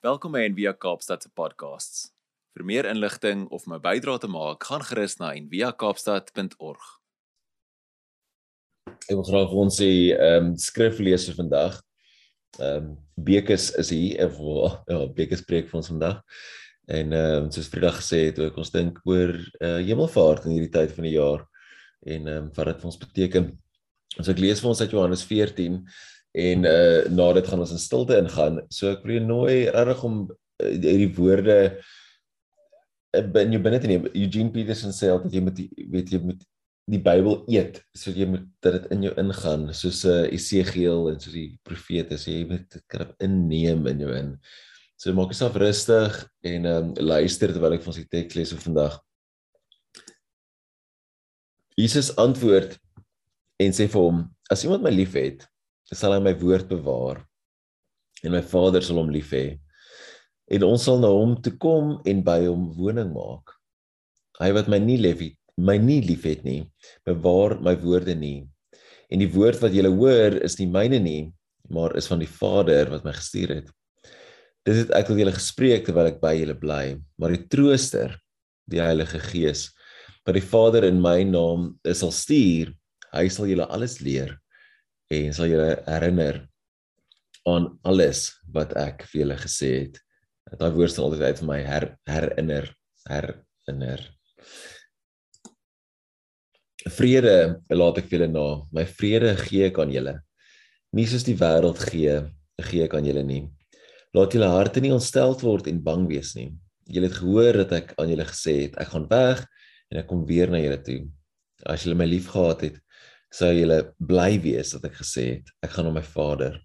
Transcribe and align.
Welkom 0.00 0.32
by 0.32 0.46
Envia 0.48 0.70
Kaapstad 0.72 1.20
se 1.20 1.28
podcasts. 1.36 2.06
Vir 2.56 2.62
meer 2.64 2.86
inligting 2.88 3.42
of 3.52 3.66
om 3.66 3.74
'n 3.76 3.82
bydrae 3.84 4.18
te 4.18 4.28
maak, 4.32 4.64
gaan 4.64 4.80
gerus 4.80 5.18
na 5.18 5.34
enviakaapstad.org. 5.36 6.84
Ek 8.88 9.12
wil 9.12 9.28
graag 9.28 9.52
ons 9.52 9.76
sê 9.76 10.16
ehm 10.16 10.46
um, 10.46 10.56
skrif 10.56 10.98
lees 11.04 11.26
vir 11.28 11.36
vandag. 11.36 11.82
Ehm 12.58 12.76
um, 12.76 12.96
Bekes 13.14 13.76
is 13.76 13.90
hier 13.90 14.24
of 14.24 14.40
ja, 14.88 15.06
Bekes 15.06 15.44
preek 15.44 15.68
vir 15.68 15.76
ons 15.76 15.92
vandag. 15.92 16.24
En 16.88 17.12
ehm 17.12 17.44
um, 17.44 17.50
soos 17.50 17.68
Vrydag 17.68 18.00
gesê 18.00 18.24
het, 18.32 18.38
ook 18.38 18.56
ons 18.56 18.70
dink 18.72 19.00
oor 19.04 19.36
uh, 19.60 19.84
hemelvaart 19.84 20.44
in 20.46 20.56
hierdie 20.56 20.72
tyd 20.78 20.96
van 20.96 21.04
die 21.04 21.18
jaar 21.18 21.44
en 22.06 22.26
ehm 22.26 22.36
um, 22.36 22.50
wat 22.56 22.72
dit 22.72 22.80
vir 22.80 22.88
ons 22.88 23.02
beteken. 23.04 23.52
Ons 24.16 24.28
ek 24.32 24.40
lees 24.40 24.60
vir 24.60 24.68
ons 24.68 24.80
uit 24.80 24.90
Johannes 24.96 25.24
14 25.28 25.84
en 26.32 26.66
uh 26.68 27.08
na 27.10 27.32
dit 27.38 27.48
gaan 27.48 27.64
ons 27.64 27.72
in 27.74 27.82
stilte 27.82 28.18
ingaan. 28.18 28.60
So 28.70 28.92
ek 28.94 29.02
wil 29.04 29.18
jou 29.18 29.24
nooi 29.26 29.56
regtig 29.66 30.04
om 30.06 30.22
uh, 30.30 30.70
hierdie 30.70 31.10
woorde 31.16 31.58
uh, 33.16 33.42
in 33.42 33.56
jou 33.56 33.62
binne 33.64 33.82
te 33.82 33.90
neem. 33.90 34.06
Eugene 34.14 34.54
Peterson 34.54 34.94
sê 34.94 35.10
altyd 35.10 35.36
jy 35.38 35.44
moet 35.48 35.60
weet 35.96 36.14
jy 36.14 36.22
moet 36.22 36.46
die 36.90 37.02
Bybel 37.02 37.44
eet. 37.50 37.80
So 37.94 38.14
jy 38.14 38.26
moet 38.30 38.46
dat 38.64 38.78
dit 38.78 38.90
in 38.94 39.06
jou 39.08 39.14
ingaan 39.20 39.68
soos 39.76 40.02
uh, 40.08 40.24
Esegiel 40.34 41.10
en 41.10 41.20
soos 41.22 41.36
die 41.36 41.52
profete 41.66 42.18
sê 42.18 42.40
jy 42.40 42.48
moet 42.50 42.66
dit 42.70 42.86
kan 42.90 43.10
inneem 43.22 43.86
in 43.90 44.04
jou 44.06 44.16
in. 44.16 44.34
So 45.00 45.14
maak 45.16 45.32
jouself 45.32 45.56
rustig 45.56 46.16
en 46.44 46.66
um 46.68 46.90
luister 47.00 47.48
terwyl 47.48 47.78
ek 47.78 47.84
vir 47.84 47.92
ons 47.94 48.02
die 48.02 48.10
teks 48.10 48.36
lees 48.36 48.50
vir 48.52 48.66
vandag. 48.66 48.98
Jesus 51.80 52.10
antwoord 52.20 52.76
en 53.64 53.72
sê 53.72 53.86
vir 53.88 54.02
hom: 54.02 54.26
As 54.52 54.66
iemand 54.66 54.84
my 54.84 54.92
liefhet, 54.92 55.46
sal 55.92 56.14
hy 56.14 56.20
my 56.22 56.34
woord 56.38 56.68
bewaar 56.70 57.24
en 58.22 58.34
my 58.34 58.42
Vader 58.44 58.84
sal 58.84 59.00
hom 59.00 59.10
lief 59.12 59.32
hê. 59.34 59.58
En 60.50 60.66
ons 60.66 60.82
sal 60.82 60.98
na 61.00 61.08
hom 61.10 61.36
toe 61.42 61.54
kom 61.62 61.96
en 62.08 62.22
by 62.26 62.42
hom 62.44 62.68
woning 62.76 63.12
maak. 63.14 63.54
Hy 64.40 64.50
wat 64.56 64.68
my 64.72 64.80
nie 64.82 64.98
lief 65.00 65.22
het 65.24 65.36
my 65.60 65.76
nie 65.76 66.00
liefhet 66.04 66.44
nie 66.46 66.62
bewaar 67.04 67.58
my 67.60 67.74
woorde 67.82 68.14
nie. 68.16 68.46
En 69.10 69.20
die 69.20 69.28
woord 69.28 69.60
wat 69.60 69.74
julle 69.74 69.90
hoor 69.92 70.38
is 70.44 70.56
nie 70.60 70.70
myne 70.70 71.00
nie 71.02 71.22
maar 71.70 71.94
is 71.98 72.08
van 72.10 72.22
die 72.22 72.30
Vader 72.30 72.88
wat 72.90 73.04
my 73.06 73.12
gestuur 73.14 73.52
het. 73.54 73.68
Dit 74.66 74.80
het 74.80 74.94
ek 74.96 75.10
tot 75.10 75.20
julle 75.20 75.34
gespreek 75.36 75.84
terwyl 75.86 76.10
ek 76.10 76.20
by 76.22 76.34
julle 76.38 76.56
bly 76.58 76.84
maar 77.20 77.34
die 77.34 77.44
trooster 77.52 78.16
die 78.70 78.82
Heilige 78.82 79.20
Gees 79.30 79.68
wat 80.26 80.36
die 80.36 80.44
Vader 80.44 80.86
in 80.88 81.00
my 81.02 81.20
naam 81.28 81.74
sal 81.92 82.14
stuur. 82.14 82.72
Hy 83.10 83.26
sal 83.32 83.50
julle 83.50 83.66
alles 83.68 83.98
leer 84.04 84.39
en 85.10 85.34
sal 85.34 85.50
julle 85.50 85.74
herinner 85.88 86.44
aan 87.48 87.66
alles 87.88 88.28
wat 88.54 88.74
ek 88.78 89.04
vir 89.10 89.24
julle 89.24 89.36
gesê 89.40 89.70
het. 89.82 90.00
Daai 90.50 90.72
woord 90.74 90.94
sal 90.94 91.08
altyd 91.08 91.26
uit 91.26 91.40
vir 91.40 91.48
my 91.48 91.60
her, 91.66 91.86
herinner, 92.10 92.66
herinner. 93.08 94.02
Vrede 96.96 97.36
laat 97.74 98.00
ek 98.00 98.10
vir 98.10 98.18
julle 98.18 98.30
na. 98.32 98.46
My 98.74 98.86
vrede 98.88 99.34
gee 99.44 99.68
ek 99.68 99.78
aan 99.82 99.94
julle. 99.94 100.16
Nie 100.96 101.06
soos 101.06 101.26
die 101.26 101.36
wêreld 101.38 101.80
gee, 101.90 102.16
gee 102.70 102.86
ek 102.86 102.96
aan 102.98 103.06
julle 103.06 103.24
nie. 103.26 103.44
Laat 104.16 104.34
julle 104.34 104.50
harte 104.50 104.82
nie 104.82 104.94
ontsteld 104.94 105.44
word 105.46 105.68
en 105.70 105.82
bang 105.86 106.06
wees 106.10 106.34
nie. 106.38 106.50
Julle 106.90 107.10
het 107.10 107.18
gehoor 107.20 107.60
dat 107.62 107.74
ek 107.76 107.92
aan 108.00 108.10
julle 108.10 108.26
gesê 108.26 108.56
het, 108.64 108.78
ek 108.82 108.90
gaan 108.94 109.06
weg 109.10 109.44
en 109.90 110.00
ek 110.02 110.08
kom 110.10 110.24
weer 110.26 110.50
na 110.50 110.58
julle 110.62 110.80
toe. 110.86 111.00
As 111.68 111.84
julle 111.86 111.98
my 111.98 112.08
liefgehad 112.08 112.64
het, 112.66 112.80
sou 113.30 113.50
julle 113.54 113.78
bly 113.98 114.34
wees 114.42 114.74
dat 114.74 114.88
ek 114.90 114.98
gesê 115.00 115.26
het 115.36 115.52
ek 115.62 115.76
gaan 115.76 115.86
na 115.88 115.94
my 116.00 116.04
Vader 116.04 116.58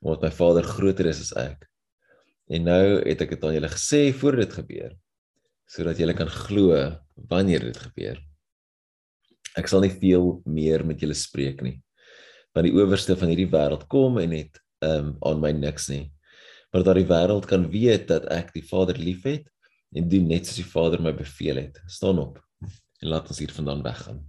omdat 0.00 0.24
my 0.24 0.30
Vader 0.32 0.64
groter 0.64 1.10
is 1.10 1.20
as 1.26 1.34
ek. 1.36 1.66
En 2.50 2.64
nou 2.66 2.84
het 3.04 3.20
ek 3.20 3.34
dit 3.34 3.44
aan 3.44 3.54
julle 3.54 3.70
gesê 3.70 4.02
voor 4.16 4.40
dit 4.42 4.58
gebeur 4.60 4.96
sodat 5.70 6.00
julle 6.02 6.16
kan 6.18 6.26
glo 6.26 6.74
wanneer 7.30 7.62
dit 7.68 7.76
gebeur. 7.78 8.16
Ek 9.54 9.68
sal 9.70 9.84
nie 9.84 9.92
veel 9.92 10.40
meer 10.50 10.82
met 10.82 10.98
julle 10.98 11.14
spreek 11.14 11.60
nie. 11.62 11.76
Want 12.56 12.66
die 12.66 12.74
owerste 12.74 13.14
van 13.14 13.30
hierdie 13.30 13.50
wêreld 13.52 13.84
kom 13.92 14.18
en 14.18 14.34
het 14.34 14.58
um 14.82 15.12
aan 15.28 15.44
my 15.44 15.52
niks 15.54 15.86
nie. 15.92 16.08
Maar 16.72 16.82
dat 16.88 16.98
die 16.98 17.06
wêreld 17.06 17.46
kan 17.46 17.68
weet 17.70 18.08
dat 18.10 18.26
ek 18.34 18.50
die 18.56 18.64
Vader 18.66 18.98
liefhet 18.98 19.46
en 19.94 20.10
doen 20.10 20.26
net 20.32 20.48
soos 20.48 20.58
die 20.58 20.66
Vader 20.72 21.02
my 21.02 21.14
beveel 21.14 21.62
het. 21.62 21.78
Staan 21.86 22.18
op 22.18 22.40
en 23.00 23.12
laat 23.14 23.30
ons 23.30 23.38
hiervandaan 23.38 23.86
weggaan. 23.86 24.24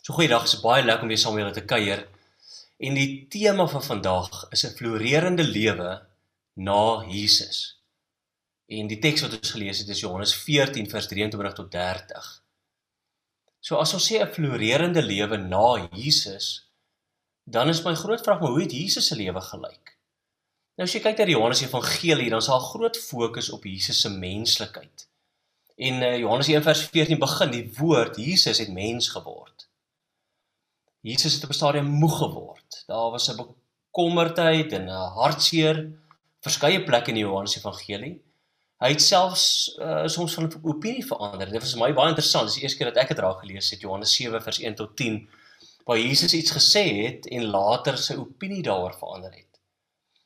So 0.00 0.16
goeiedag, 0.16 0.44
is 0.48 0.60
baie 0.60 0.82
lekker 0.82 1.06
om 1.06 1.08
weer 1.12 1.18
saam 1.22 1.36
met 1.36 1.44
julle 1.44 1.54
te 1.54 1.64
kuier. 1.64 2.00
En 2.80 2.96
die 2.96 3.26
tema 3.30 3.66
van 3.70 3.82
vandag 3.84 4.46
is 4.50 4.64
'n 4.66 4.76
floreerende 4.76 5.44
lewe 5.44 6.02
na 6.54 7.04
Jesus. 7.06 7.78
En 8.66 8.86
die 8.86 8.98
teks 8.98 9.20
wat 9.20 9.38
ons 9.38 9.50
gelees 9.50 9.78
het 9.78 9.88
is 9.88 10.00
Johannes 10.00 10.34
14 10.34 10.90
vers 10.90 11.06
23 11.06 11.52
tot 11.52 11.70
30. 11.70 12.42
So 13.60 13.76
as 13.76 13.92
ons 13.92 14.06
sê 14.12 14.20
'n 14.20 14.32
floreerende 14.32 15.02
lewe 15.02 15.36
na 15.36 15.88
Jesus, 15.92 16.66
dan 17.44 17.68
is 17.68 17.82
my 17.82 17.94
groot 17.94 18.20
vraag 18.20 18.40
maar 18.40 18.50
hoe 18.50 18.62
het 18.62 18.72
Jesus 18.72 19.06
se 19.06 19.16
lewe 19.16 19.40
gelyk? 19.40 19.96
Nou 20.76 20.88
as 20.88 20.92
jy 20.92 21.00
kyk 21.00 21.18
na 21.18 21.24
die 21.24 21.34
Johannes 21.34 21.62
Evangelie, 21.62 22.30
dan 22.30 22.38
is 22.38 22.46
daar 22.46 22.60
groot 22.60 22.98
fokus 22.98 23.50
op 23.50 23.64
Jesus 23.64 24.00
se 24.00 24.10
menslikheid. 24.10 25.08
En 25.76 26.02
uh, 26.02 26.18
Johannes 26.18 26.48
1 26.48 26.62
vers 26.62 26.82
14 26.88 27.18
begin 27.18 27.50
die 27.50 27.72
woord 27.76 28.16
Jesus 28.16 28.58
het 28.58 28.72
mens 28.72 29.08
geword. 29.08 29.69
Jesus 31.00 31.34
het 31.34 31.44
op 31.44 31.50
'n 31.50 31.54
stadium 31.54 31.86
moeg 31.86 32.18
geword. 32.18 32.84
Daar 32.86 33.10
was 33.10 33.28
'n 33.28 33.36
bekommerdheid 33.36 34.72
en 34.72 34.84
'n 34.84 35.12
hartseer 35.18 35.92
verskeie 36.40 36.84
plekke 36.84 37.08
in 37.08 37.14
die 37.14 37.24
Johannes 37.24 37.56
Evangelie. 37.56 38.22
Hy 38.80 38.88
het 38.88 39.02
selfs 39.02 39.76
uh, 39.78 40.06
soms 40.06 40.34
van 40.34 40.52
opinie 40.62 41.06
verander. 41.06 41.50
Dit 41.50 41.60
was 41.60 41.74
my 41.74 41.92
baie 41.92 42.08
interessant. 42.08 42.46
Dis 42.46 42.54
die 42.54 42.62
eerste 42.62 42.78
keer 42.78 42.92
dat 42.92 43.02
ek 43.02 43.08
dit 43.08 43.18
raak 43.18 43.40
gelees 43.40 43.70
het 43.70 43.80
Johannes 43.80 44.14
7 44.14 44.42
vers 44.42 44.60
1 44.60 44.74
tot 44.74 44.96
10 44.96 45.28
waar 45.84 45.98
Jesus 45.98 46.32
iets 46.34 46.50
gesê 46.50 46.84
het 47.04 47.26
en 47.26 47.44
later 47.44 47.98
sy 47.98 48.14
opinie 48.14 48.62
daaroor 48.62 48.94
verander 48.94 49.32
het. 49.32 49.60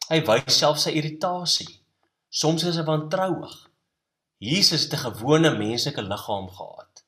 Hy 0.09 0.21
wys 0.29 0.59
self 0.59 0.79
sy 0.79 0.91
irritasie. 0.91 1.81
Soms 2.29 2.65
is 2.69 2.77
hy 2.77 2.85
wantrouig. 2.85 3.55
Jesus 4.39 4.83
het 4.87 4.93
'n 4.93 5.05
gewone 5.07 5.51
menslike 5.59 6.03
liggaam 6.03 6.49
gehad. 6.49 7.05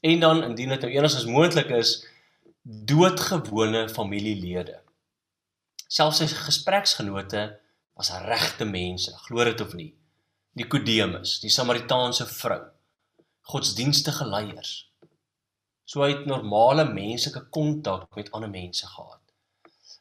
En 0.00 0.20
dan 0.20 0.42
indien 0.42 0.68
dit 0.68 0.80
nou 0.80 0.92
enigstens 0.92 1.24
moontlik 1.24 1.70
is, 1.70 2.04
doodgewone 2.68 3.86
familielede. 3.88 4.82
Selfs 5.88 6.20
sy 6.20 6.26
gespreksgenote 6.28 7.46
was 7.96 8.10
regte 8.26 8.66
mense, 8.68 9.14
glo 9.24 9.44
dit 9.48 9.60
of 9.64 9.72
nie. 9.78 9.94
Nikodemus, 10.58 11.38
die 11.40 11.52
Samaritaanse 11.52 12.26
vrou, 12.28 12.60
godsdienstige 13.48 14.26
leiers. 14.28 14.72
So 15.88 16.02
hy 16.04 16.10
het 16.12 16.26
normale 16.28 16.84
menslike 16.90 17.46
kontak 17.54 18.10
met 18.18 18.28
ander 18.36 18.50
mense 18.52 18.84
gehad. 18.86 19.22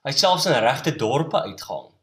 Hy 0.04 0.12
het 0.12 0.20
selfs 0.20 0.50
in 0.50 0.58
regte 0.60 0.96
dorpe 1.00 1.40
uitgegaan. 1.46 1.94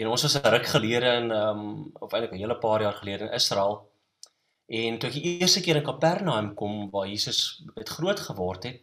En 0.00 0.08
ons 0.08 0.24
was 0.24 0.36
'n 0.40 0.52
ruk 0.54 0.66
gelede 0.66 1.10
in 1.20 1.30
ehm 1.30 1.58
um, 1.58 1.90
of 2.00 2.12
eintlik 2.12 2.32
'n 2.32 2.40
hele 2.40 2.56
paar 2.58 2.80
jaar 2.80 2.96
gelede 2.96 3.24
in 3.24 3.36
Israel. 3.36 3.92
En 4.66 4.98
toe 4.98 5.08
ek 5.08 5.14
die 5.20 5.38
eerste 5.40 5.60
keer 5.60 5.76
in 5.76 5.84
Kapernaum 5.84 6.54
kom 6.54 6.90
waar 6.90 7.08
Jesus 7.08 7.62
het 7.74 7.88
groot 7.88 8.20
geword 8.20 8.62
het, 8.62 8.80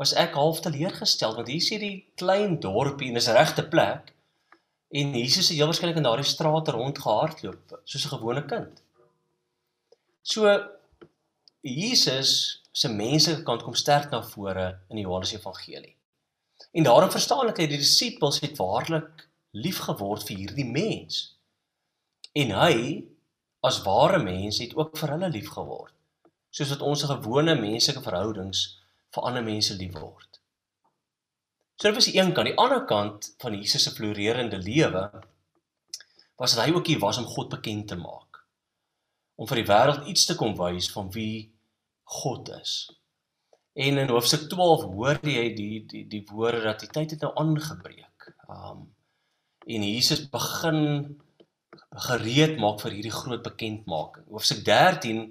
was 0.00 0.14
ek 0.16 0.36
half 0.40 0.62
teleurgestel 0.64 1.34
want 1.36 1.50
hier 1.52 1.60
sien 1.64 1.82
die 1.82 1.96
klein 2.20 2.56
dorpie 2.64 3.10
en 3.10 3.18
dis 3.18 3.28
'n 3.28 3.36
regte 3.36 3.64
plek 3.74 4.14
en 5.00 5.12
Jesus 5.14 5.48
het 5.48 5.58
heel 5.58 5.68
waarskynlik 5.70 6.00
in 6.00 6.08
daardie 6.08 6.30
strate 6.30 6.72
rondgehardloop 6.72 7.80
soos 7.84 8.06
'n 8.06 8.14
gewone 8.16 8.44
kind. 8.52 8.82
So 10.22 10.48
Jesus 11.60 12.62
se 12.72 12.88
menslike 12.88 13.42
kant 13.42 13.62
kom 13.62 13.74
sterk 13.74 14.10
na 14.10 14.22
vore 14.22 14.80
in 14.88 14.96
die 14.96 15.04
Johannes 15.04 15.32
Evangelie. 15.32 15.96
En 16.72 16.84
daarom 16.84 17.10
verstaan 17.10 17.48
ek 17.48 17.56
dat 17.56 17.68
die 17.68 17.82
disippels 17.82 18.40
het 18.40 18.56
waarlik 18.56 19.28
lief 19.50 19.78
geword 19.78 20.22
vir 20.22 20.36
hierdie 20.36 20.64
mens. 20.64 21.36
En 22.32 22.50
hy 22.50 23.04
as 23.60 23.82
ware 23.82 24.22
mens 24.22 24.58
het 24.58 24.76
ook 24.76 24.96
vir 24.96 25.10
hulle 25.10 25.28
lief 25.28 25.48
geword. 25.48 25.94
Soos 26.50 26.70
wat 26.70 26.80
ons 26.80 27.02
gewone 27.02 27.54
menslike 27.54 28.02
verhoudings 28.02 28.79
vir 29.14 29.26
ander 29.26 29.44
mense 29.44 29.74
lief 29.74 29.96
word. 29.98 30.40
So 31.80 31.88
dit 31.88 31.96
was 31.96 32.10
die 32.10 32.18
een 32.18 32.34
kant, 32.36 32.50
die 32.50 32.58
ander 32.60 32.84
kant 32.84 33.30
van 33.40 33.56
Jesus 33.56 33.86
se 33.86 33.94
floreerende 33.96 34.58
lewe 34.60 35.06
was 36.40 36.54
dat 36.54 36.66
hy 36.66 36.74
ook 36.76 36.86
hier 36.88 37.00
was 37.00 37.18
om 37.20 37.28
God 37.28 37.48
bekend 37.52 37.88
te 37.88 37.96
maak. 37.96 38.42
Om 39.40 39.48
vir 39.48 39.62
die 39.62 39.68
wêreld 39.68 40.08
iets 40.12 40.26
te 40.28 40.36
kom 40.36 40.52
wys 40.58 40.90
van 40.92 41.08
wie 41.16 41.50
God 42.20 42.50
is. 42.60 42.74
En 43.72 43.98
in 44.02 44.12
hoofstuk 44.12 44.48
12 44.52 44.84
hoor 44.92 45.20
jy 45.24 45.46
die 45.56 45.74
die 45.88 46.04
die 46.10 46.22
woorde 46.28 46.62
dat 46.64 46.84
die 46.84 46.90
tyd 46.92 47.14
het 47.16 47.24
nou 47.24 47.32
aangebreek. 47.40 48.30
Um 48.48 48.88
en 49.70 49.84
Jesus 49.84 50.24
begin 50.32 51.20
gereed 52.08 52.56
maak 52.58 52.80
vir 52.80 52.96
hierdie 52.96 53.14
groot 53.14 53.42
bekendmaking. 53.44 54.26
Hoofstuk 54.32 54.64
13 54.66 55.28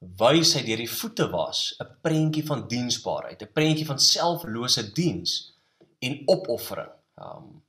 wys 0.00 0.54
hy 0.56 0.62
deur 0.64 0.80
die 0.80 0.90
voete 0.90 1.26
was 1.30 1.76
'n 1.80 1.88
prentjie 2.02 2.44
van 2.46 2.68
diensbaarheid, 2.68 3.42
'n 3.42 3.52
prentjie 3.52 3.86
van 3.86 3.98
selflose 3.98 4.92
diens 4.92 5.52
en 6.00 6.22
opoffering. 6.26 6.92
Um 7.16 7.62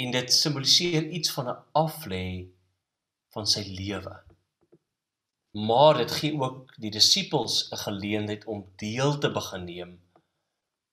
en 0.00 0.10
dit 0.10 0.32
simboliseer 0.32 1.10
iets 1.10 1.30
van 1.30 1.48
'n 1.48 1.62
aflê 1.72 2.48
van 3.34 3.46
sy 3.46 3.62
lewe. 3.80 4.16
Maar 5.50 5.96
dit 5.96 6.10
gee 6.10 6.40
ook 6.40 6.74
die 6.76 6.90
disippels 6.90 7.70
'n 7.70 7.76
geleentheid 7.76 8.44
om 8.44 8.72
deel 8.76 9.18
te 9.18 9.30
begin 9.30 9.64
neem 9.64 10.00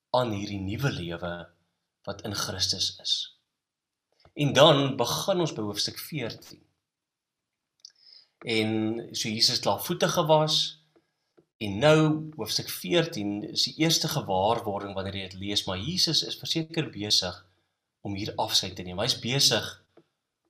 aan 0.10 0.32
hierdie 0.32 0.60
nuwe 0.60 0.92
lewe 0.92 1.50
wat 2.04 2.22
in 2.22 2.36
Christus 2.36 3.00
is. 3.02 3.38
En 4.34 4.54
dan 4.54 4.96
begin 4.96 5.40
ons 5.40 5.54
by 5.54 5.62
hoofstuk 5.62 6.00
14. 6.00 6.67
En 8.46 8.70
so 9.12 9.30
Jesus 9.30 9.60
klaar 9.60 9.82
voete 9.82 10.10
gewas 10.10 10.58
en 11.58 11.80
nou 11.82 12.00
hoofstuk 12.38 12.70
14 12.70 13.44
is 13.50 13.64
die 13.66 13.76
eerste 13.82 14.08
gewaarwording 14.12 14.94
wanneer 14.94 15.16
jy 15.16 15.30
dit 15.32 15.40
lees, 15.42 15.64
maar 15.66 15.82
Jesus 15.82 16.22
is 16.28 16.38
verseker 16.38 16.92
besig 16.94 17.40
om 18.06 18.14
hier 18.16 18.34
afskeid 18.38 18.76
te 18.78 18.86
neem. 18.86 19.00
Hy's 19.02 19.18
besig 19.20 19.66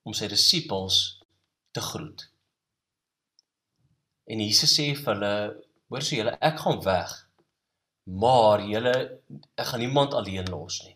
om 0.04 0.12
sy 0.16 0.28
disippels 0.28 0.98
te 1.72 1.80
groet. 1.80 2.26
En 4.28 4.44
Jesus 4.44 4.74
sê 4.76 4.90
vir 4.92 5.14
hulle, 5.14 5.32
hoor 5.88 6.04
so 6.04 6.16
julle, 6.18 6.36
ek 6.44 6.60
gaan 6.60 6.82
weg. 6.84 7.14
Maar 8.08 8.64
julle 8.64 8.94
ek 9.56 9.66
gaan 9.70 9.82
niemand 9.84 10.14
alleen 10.16 10.48
los 10.52 10.82
nie. 10.84 10.94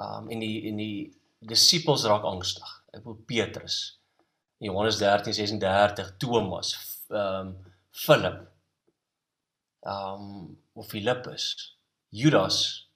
Um 0.00 0.28
en 0.32 0.42
die 0.44 0.66
en 0.68 0.80
die 0.80 1.06
disippels 1.48 2.04
raak 2.08 2.24
angstig. 2.28 2.72
Ek 2.96 3.04
wil 3.04 3.16
Petrus. 3.28 3.98
Johannes 4.58 4.98
13:36, 5.00 6.16
Thomas, 6.18 6.74
um 7.08 7.56
Philip. 7.90 8.46
Um 9.82 10.56
of 10.74 10.88
Filippus, 10.88 11.76
Judas 12.10 12.86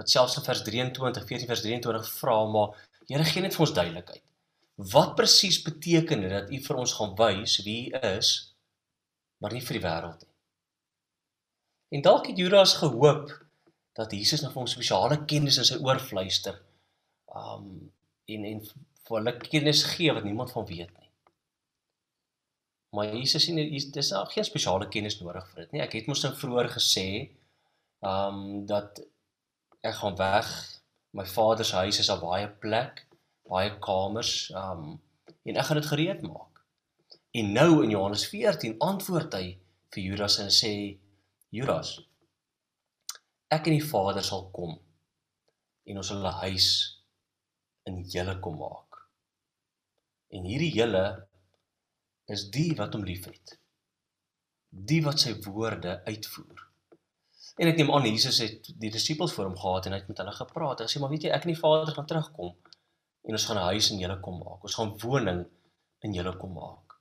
wat 0.00 0.10
selfs 0.10 0.36
in 0.36 0.44
vers 0.44 0.62
23, 0.64 1.24
14 1.26 1.46
vers 1.46 1.60
23 1.60 2.08
vra 2.20 2.38
maar 2.48 2.88
Here 3.10 3.24
gee 3.26 3.42
net 3.42 3.56
vir 3.56 3.64
ons 3.64 3.72
duidelikheid. 3.74 4.22
Wat 4.92 5.16
presies 5.18 5.56
beteken 5.66 6.20
dit 6.22 6.30
dat 6.30 6.50
U 6.54 6.58
vir 6.62 6.76
ons 6.78 6.92
gaan 6.94 7.16
wys 7.18 7.56
wie 7.66 7.90
U 7.90 8.02
is, 8.06 8.28
maar 9.42 9.50
nie 9.56 9.62
vir 9.66 9.80
die 9.80 9.82
wêreld 9.82 10.22
nie? 10.22 10.34
En 11.98 12.04
dalk 12.06 12.30
het 12.30 12.38
Judas 12.38 12.76
gehoop 12.78 13.32
dat 13.98 14.14
Jesus 14.14 14.44
nou 14.44 14.52
vir 14.52 14.60
hom 14.62 14.70
spesiale 14.70 15.18
kennis 15.26 15.58
in 15.58 15.66
sy 15.66 15.80
oor 15.82 15.98
fluister. 15.98 16.60
Um 17.34 17.90
en 18.30 18.46
en 18.46 18.62
vir 19.10 19.18
hulle 19.18 19.36
kennis 19.42 19.82
gee 19.90 20.14
wat 20.14 20.24
niemand 20.24 20.52
van 20.54 20.66
weet 20.66 20.90
nie. 20.94 21.08
Maar 22.94 23.14
Jesus 23.14 23.46
sê 23.46 23.54
dis 23.94 24.10
nou 24.14 24.24
geen 24.30 24.46
spesiale 24.46 24.88
kennis 24.90 25.18
nodig 25.20 25.46
vir 25.50 25.64
dit 25.64 25.72
nie. 25.74 25.82
Ek 25.82 25.96
het 25.98 26.10
mos 26.10 26.22
nou 26.24 26.32
vroeër 26.38 26.70
gesê 26.74 27.06
um 28.06 28.66
dat 28.70 29.02
ek 29.82 29.96
gaan 30.00 30.18
weg. 30.18 30.50
My 31.14 31.26
vader 31.26 31.66
se 31.66 31.76
huis 31.82 31.98
is 31.98 32.10
al 32.10 32.22
baie 32.22 32.46
plek, 32.62 33.02
baie 33.50 33.72
kamers, 33.82 34.50
um 34.54 35.00
en 35.46 35.58
ek 35.58 35.66
gaan 35.66 35.80
dit 35.80 35.90
gereed 35.90 36.22
maak. 36.22 36.62
En 37.34 37.52
nou 37.54 37.82
in 37.82 37.94
Johannes 37.94 38.26
14 38.30 38.78
antwoord 38.86 39.34
hy 39.34 39.56
vir 39.94 40.06
Judas 40.06 40.38
en 40.42 40.54
sê 40.54 40.72
Judas 41.50 41.96
ek 43.50 43.66
en 43.66 43.74
die 43.74 43.86
Vader 43.86 44.22
sal 44.22 44.44
kom 44.54 44.76
en 45.90 45.98
ons 45.98 46.10
sal 46.12 46.22
'n 46.22 46.38
huis 46.44 46.68
in 47.90 48.04
julle 48.14 48.36
kom 48.44 48.58
maak. 48.62 48.89
En 50.30 50.46
hierdie 50.46 50.72
julle 50.74 51.04
is 52.30 52.46
die 52.54 52.70
wat 52.78 52.94
hom 52.94 53.04
liefhet. 53.06 53.56
Die 54.70 55.00
wat 55.02 55.22
sy 55.22 55.34
woorde 55.46 55.98
uitvoer. 56.06 56.66
En 57.60 57.68
ek 57.68 57.80
neem 57.80 57.90
aan 57.92 58.06
Jesus 58.06 58.38
het 58.44 58.70
die 58.80 58.92
disippels 58.94 59.34
voor 59.34 59.50
hom 59.50 59.58
gehad 59.58 59.88
en 59.88 59.96
hy 59.96 60.00
het 60.02 60.10
met 60.12 60.22
hulle 60.22 60.36
gepraat. 60.36 60.84
Hy 60.84 60.92
sê 60.92 61.02
maar 61.02 61.10
weet 61.12 61.26
jy, 61.26 61.32
ek 61.34 61.48
en 61.48 61.52
die 61.52 61.58
Vader 61.58 61.94
gaan 61.96 62.08
terugkom 62.12 62.54
en 63.26 63.36
ons 63.36 63.46
gaan 63.46 63.58
'n 63.58 63.70
huis 63.74 63.90
in 63.90 63.98
julle 64.00 64.20
kom 64.24 64.38
maak. 64.38 64.62
Ons 64.64 64.78
gaan 64.78 64.94
woning 65.02 65.42
in 66.06 66.14
julle 66.14 66.36
kom 66.36 66.52
maak. 66.56 66.96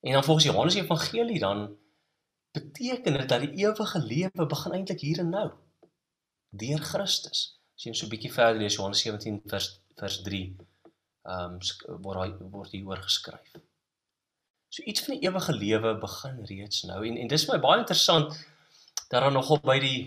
En 0.00 0.12
dan 0.12 0.24
volgens 0.24 0.46
Johannes 0.46 0.74
Evangelie 0.74 1.38
dan 1.38 1.76
beteken 2.52 3.12
dit 3.18 3.28
dat 3.28 3.40
die 3.40 3.66
ewige 3.66 3.98
lewe 3.98 4.46
begin 4.46 4.72
eintlik 4.72 5.00
hier 5.00 5.18
en 5.18 5.28
nou 5.28 5.50
deur 6.50 6.80
Christus. 6.80 7.58
As 7.76 7.84
jy 7.84 7.92
so 7.92 8.06
'n 8.06 8.14
bietjie 8.14 8.32
verder 8.32 8.60
lees 8.60 8.74
Johannes 8.74 9.02
17 9.02 9.42
vers 9.46 9.80
vers 9.96 10.22
3 10.22 10.56
ehm 11.22 11.58
um, 11.58 12.00
word 12.02 12.18
hy 12.18 12.48
word 12.50 12.72
hier 12.74 12.86
oor 12.86 13.02
geskryf. 13.02 13.52
So 14.72 14.82
iets 14.82 15.04
van 15.04 15.14
die 15.18 15.28
ewige 15.28 15.52
lewe 15.52 15.94
begin 16.00 16.44
reeds 16.48 16.82
nou 16.88 17.00
en 17.06 17.16
en 17.16 17.30
dis 17.30 17.44
vir 17.46 17.56
my 17.56 17.62
baie 17.66 17.82
interessant 17.84 18.34
dat 19.08 19.20
daar 19.20 19.32
nogal 19.32 19.60
by 19.62 19.78
die 19.78 19.98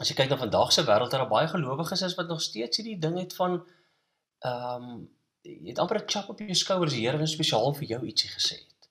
as 0.00 0.10
jy 0.10 0.16
kyk 0.18 0.30
na 0.30 0.40
vandag 0.40 0.72
se 0.74 0.84
wêreld 0.84 1.12
dat 1.14 1.22
daar 1.22 1.30
baie 1.32 1.48
gelowiges 1.48 2.02
is 2.02 2.16
wat 2.18 2.28
nog 2.28 2.42
steeds 2.44 2.80
hierdie 2.80 2.98
ding 3.04 3.18
het 3.20 3.36
van 3.38 3.60
ehm 4.44 4.88
um, 4.90 5.04
jy 5.46 5.70
het 5.70 5.78
amper 5.78 6.00
'n 6.00 6.10
klap 6.10 6.28
op 6.28 6.40
jou 6.42 6.54
skouers 6.54 6.92
die 6.92 7.06
Here 7.06 7.18
het 7.18 7.30
spesiaal 7.30 7.74
vir 7.74 7.86
jou 7.92 8.00
ietsie 8.06 8.30
gesê 8.30 8.56
het. 8.58 8.88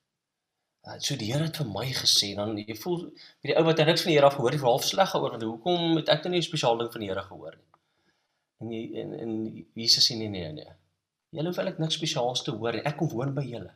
Uh, 0.87 0.95
so 0.99 1.15
die 1.19 1.31
Here 1.31 1.43
het 1.43 1.57
vir 1.57 1.67
my 1.67 1.85
gesê 1.93 2.29
dan 2.35 2.57
jy 2.57 2.75
voel 2.79 3.03
met 3.11 3.49
die 3.49 3.57
ou 3.59 3.63
wat 3.67 3.77
niks 3.77 4.05
van 4.05 4.11
die 4.11 4.17
Here 4.17 4.29
af 4.29 4.37
gehoor 4.37 4.55
het, 4.55 4.61
half 4.61 4.85
sleg 4.85 5.09
gehoor 5.09 5.35
want 5.35 5.43
hoekom 5.43 5.97
het 5.97 6.09
ek 6.09 6.23
nou 6.23 6.31
nie 6.31 6.39
'n 6.39 6.49
spesiaal 6.49 6.77
ding 6.77 6.91
van 6.91 7.01
die 7.01 7.09
Here 7.09 7.23
gehoor 7.27 7.55
nie. 7.59 7.71
En 8.61 8.71
jy 8.71 8.83
en, 9.01 9.13
en 9.19 9.31
Jesus 9.73 10.07
sê 10.07 10.15
nee 10.17 10.29
nee 10.29 10.51
nee. 10.51 10.73
Julle 11.35 11.51
hoef 11.51 11.59
eintlik 11.61 11.81
niks 11.83 11.97
spesiaals 11.99 12.43
te 12.45 12.53
hoor 12.55 12.77
nie. 12.77 12.85
Ek 12.87 12.97
kom 12.99 13.11
woon 13.11 13.33
by 13.35 13.43
julle. 13.45 13.73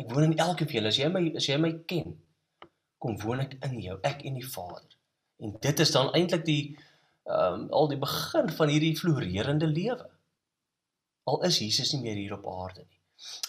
Ek 0.00 0.12
woon 0.12 0.28
in 0.28 0.36
elkeen 0.36 0.68
van 0.68 0.78
julle. 0.78 0.92
As 0.92 1.00
jy 1.00 1.08
my 1.12 1.24
as 1.40 1.48
jy 1.48 1.58
my 1.60 1.72
ken, 1.90 2.14
kom 3.00 3.18
woon 3.24 3.42
ek 3.46 3.56
in 3.66 3.80
jou, 3.80 3.98
ek 4.06 4.24
en 4.28 4.38
die 4.38 4.46
Vader. 4.46 4.86
En 5.40 5.56
dit 5.64 5.84
is 5.84 5.92
dan 5.96 6.12
eintlik 6.14 6.46
die 6.46 6.62
ehm 7.30 7.60
um, 7.60 7.66
al 7.76 7.90
die 7.90 8.00
begin 8.00 8.48
van 8.56 8.72
hierdie 8.72 8.96
floreerende 8.98 9.68
lewe. 9.68 10.08
Al 11.30 11.44
is 11.46 11.60
Jesus 11.62 11.92
nie 11.94 12.00
meer 12.06 12.18
hier 12.18 12.34
op 12.38 12.48
aarde 12.48 12.84
nie. 12.84 12.98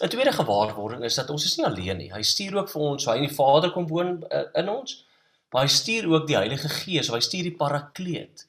'n 0.04 0.08
Tweede 0.12 0.32
gewaarwording 0.32 1.04
is 1.08 1.14
dat 1.14 1.30
ons 1.30 1.44
is 1.44 1.56
nie 1.56 1.66
alleen 1.66 1.96
nie. 1.96 2.10
Hy 2.12 2.22
stuur 2.22 2.58
ook 2.58 2.70
vir 2.70 2.82
ons, 2.82 3.06
hy 3.08 3.16
en 3.16 3.26
die 3.26 3.34
Vader 3.34 3.72
kom 3.72 3.88
woon 3.88 4.18
uh, 4.28 4.44
in 4.60 4.68
ons. 4.68 4.98
Maar 5.52 5.66
hy 5.66 5.72
stuur 5.72 6.08
ook 6.10 6.26
die 6.28 6.36
Heilige 6.36 6.68
Gees, 6.68 7.10
hy 7.12 7.20
stuur 7.20 7.48
die 7.48 7.56
Parakleet. 7.56 8.46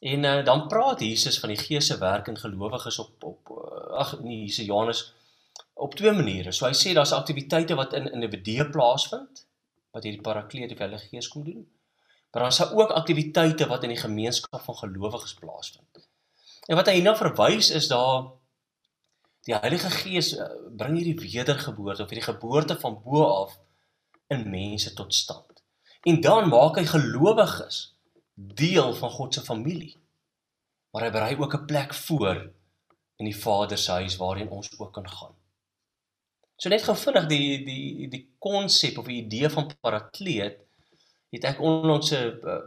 En 0.00 0.24
uh, 0.24 0.44
dan 0.44 0.66
praat 0.68 1.04
Jesus 1.04 1.38
van 1.40 1.52
die 1.52 1.60
Gees 1.60 1.86
se 1.86 1.98
werk 2.00 2.28
in 2.32 2.40
gelowiges 2.40 2.98
op 2.98 3.24
op 3.24 3.52
uh, 3.52 3.69
ag 3.88 4.20
nee, 4.20 4.44
is 4.44 4.56
Johannes 4.56 5.14
op 5.74 5.94
twee 5.94 6.12
maniere. 6.12 6.52
So 6.52 6.66
hy 6.66 6.74
sê 6.76 6.92
daar's 6.96 7.14
aktiwiteite 7.16 7.76
wat 7.78 7.94
in 7.96 8.10
individue 8.12 8.68
plaasvind 8.70 9.46
wat 9.90 10.04
hierdie 10.06 10.22
Parakleet 10.22 10.70
die 10.70 10.78
Heilige 10.78 11.08
Gees 11.10 11.28
kom 11.28 11.44
doen. 11.44 11.64
Maar 12.30 12.42
daar 12.42 12.52
is 12.52 12.72
ook 12.72 12.92
aktiwiteite 12.94 13.66
wat 13.66 13.82
in 13.82 13.94
die 13.94 14.02
gemeenskap 14.02 14.62
van 14.62 14.76
gelowiges 14.76 15.34
plaasvind. 15.34 16.04
En 16.68 16.78
wat 16.78 16.86
hy 16.86 17.00
hierna 17.00 17.16
verwys 17.18 17.72
is 17.74 17.88
daar 17.90 18.28
die 19.48 19.56
Heilige 19.56 19.90
Gees 19.90 20.34
eh, 20.36 20.46
bring 20.76 21.00
hierdie 21.00 21.18
wedergeboorte 21.18 22.04
of 22.04 22.12
hierdie 22.12 22.28
geboorte 22.28 22.76
van 22.78 23.00
bo 23.02 23.24
af 23.24 23.56
in 24.30 24.46
mense 24.50 24.92
tot 24.94 25.14
stand. 25.14 25.64
En 26.06 26.20
dan 26.20 26.48
maak 26.48 26.78
hy 26.78 26.86
gelowiges 26.86 27.80
deel 28.34 28.94
van 28.94 29.10
God 29.10 29.34
se 29.34 29.42
familie. 29.44 29.96
Maar 30.90 31.08
hy 31.08 31.10
berei 31.10 31.34
ook 31.38 31.54
'n 31.54 31.66
plek 31.66 31.94
voor 31.94 32.50
in 33.20 33.28
die 33.28 33.36
Vader 33.36 33.78
se 33.78 33.92
huis 34.00 34.16
waarheen 34.20 34.50
ons 34.50 34.72
ook 34.78 34.92
kan 34.96 35.08
gaan. 35.08 35.36
So 36.60 36.68
net 36.72 36.84
gou 36.84 36.96
vinnig 36.96 37.28
die 37.28 37.62
die 37.64 38.08
die 38.12 38.24
konsep 38.38 38.98
of 39.00 39.08
die 39.08 39.22
idee 39.22 39.48
van 39.52 39.70
parakleet 39.80 40.60
het 41.34 41.46
ek 41.52 41.62
onlangs 41.64 42.12
'n 42.16 42.36
uh, 42.52 42.58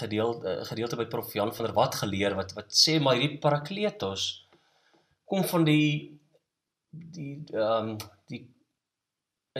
gedeelte 0.00 0.56
uh, 0.58 0.64
gedeelte 0.70 0.96
by 0.96 1.06
Prof 1.10 1.32
Jan 1.34 1.54
van 1.54 1.66
der 1.66 1.74
Walt 1.74 1.94
geleer 1.94 2.36
wat 2.38 2.54
wat 2.58 2.72
sê 2.84 3.00
maar 3.00 3.18
hierdie 3.18 3.42
parakletos 3.42 4.46
kom 5.24 5.44
van 5.44 5.64
die 5.64 6.20
die 6.90 7.34
ehm 7.52 7.88
um, 7.90 7.96
die 8.28 8.42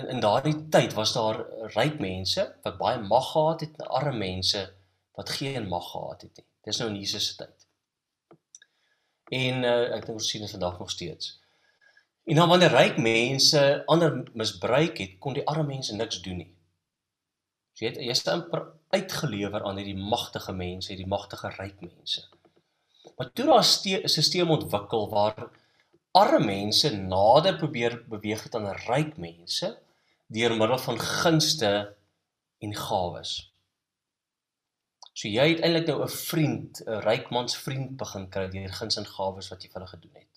in 0.00 0.09
in 0.14 0.21
daardie 0.21 0.69
tyd 0.76 0.95
was 1.00 1.12
daar 1.12 1.42
ryk 1.76 1.99
mense 2.00 2.47
wat 2.64 2.78
baie 2.78 3.00
mag 3.00 3.33
gehad 3.33 3.61
het 3.66 3.81
en 3.81 3.92
arme 4.00 4.19
mense 4.19 4.62
wat 5.19 5.35
geen 5.38 5.69
mag 5.69 5.90
gehad 5.90 6.23
het 6.23 6.37
nie. 6.37 6.47
Dis 6.64 6.78
nou 6.78 6.88
in 6.90 6.97
Jesus 7.00 7.26
se 7.26 7.37
tyd. 7.37 7.62
En 9.33 9.65
uh, 9.65 9.95
ek 9.97 10.07
dink 10.07 10.19
ons 10.19 10.29
sien 10.29 10.43
dit 10.45 10.51
vandag 10.51 10.79
nog 10.79 10.91
steeds. 10.93 11.39
En 12.29 12.39
dan 12.39 12.49
wanneer 12.49 12.75
ryk 12.75 12.99
mense 13.03 13.83
ander 13.91 14.23
misbruik 14.39 14.99
het, 14.99 15.17
kon 15.19 15.35
die 15.35 15.47
arme 15.49 15.65
mense 15.73 15.97
niks 15.97 16.21
doen 16.23 16.43
nie. 16.43 16.51
Jy 17.81 17.89
weet, 17.89 18.03
jy 18.05 18.15
staan 18.15 18.45
uitgelewer 18.93 19.65
aan 19.65 19.81
hierdie 19.81 19.97
magtige 19.97 20.53
mense, 20.55 20.93
hierdie 20.93 21.09
magtige 21.09 21.51
ryk 21.57 21.81
mense. 21.81 22.27
Maar 23.17 23.33
toe 23.33 23.47
daar 23.49 23.65
'n 23.65 24.09
stelsel 24.09 24.49
ontwikkel 24.49 25.09
waar 25.11 25.49
arme 26.12 26.45
mense 26.45 26.93
nader 26.97 27.57
probeer 27.57 28.05
beweeg 28.09 28.43
het 28.43 28.55
aan 28.55 28.69
ryk 28.87 29.17
mense 29.17 29.79
deur 30.27 30.57
middel 30.57 30.79
van 30.79 30.99
gunste 31.01 31.97
en 32.59 32.75
gawes. 32.75 33.51
So 35.12 35.28
jy 35.28 35.49
het 35.50 35.61
eintlik 35.61 35.87
nou 35.87 36.02
'n 36.02 36.09
vriend, 36.09 36.83
'n 36.87 37.00
ryk 37.04 37.31
mans 37.31 37.57
vriend 37.57 37.97
begin 37.97 38.28
kry 38.28 38.49
deur 38.49 38.73
guns 38.73 38.97
en 38.97 39.07
gawes 39.07 39.49
wat 39.49 39.62
jy 39.62 39.69
vir 39.69 39.81
hulle 39.81 39.95
gedoen 39.95 40.14
het. 40.14 40.33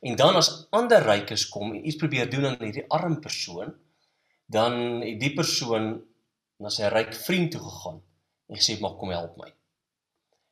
En 0.00 0.16
dan 0.16 0.36
as 0.36 0.66
ander 0.70 1.02
rykes 1.02 1.48
kom 1.48 1.74
en 1.74 1.86
iets 1.86 1.96
probeer 1.96 2.30
doen 2.30 2.46
aan 2.46 2.62
hierdie 2.62 2.88
arm 2.88 3.20
persoon, 3.20 3.74
dan 4.46 5.00
het 5.02 5.20
die 5.20 5.34
persoon 5.34 6.02
na 6.58 6.70
sy 6.70 6.88
ryk 6.90 7.14
vriend 7.14 7.52
toe 7.52 7.60
gegaan 7.60 8.02
en 8.48 8.56
gesê 8.56 8.78
maar 8.80 8.96
kom 8.96 9.10
help 9.10 9.36
my. 9.36 9.52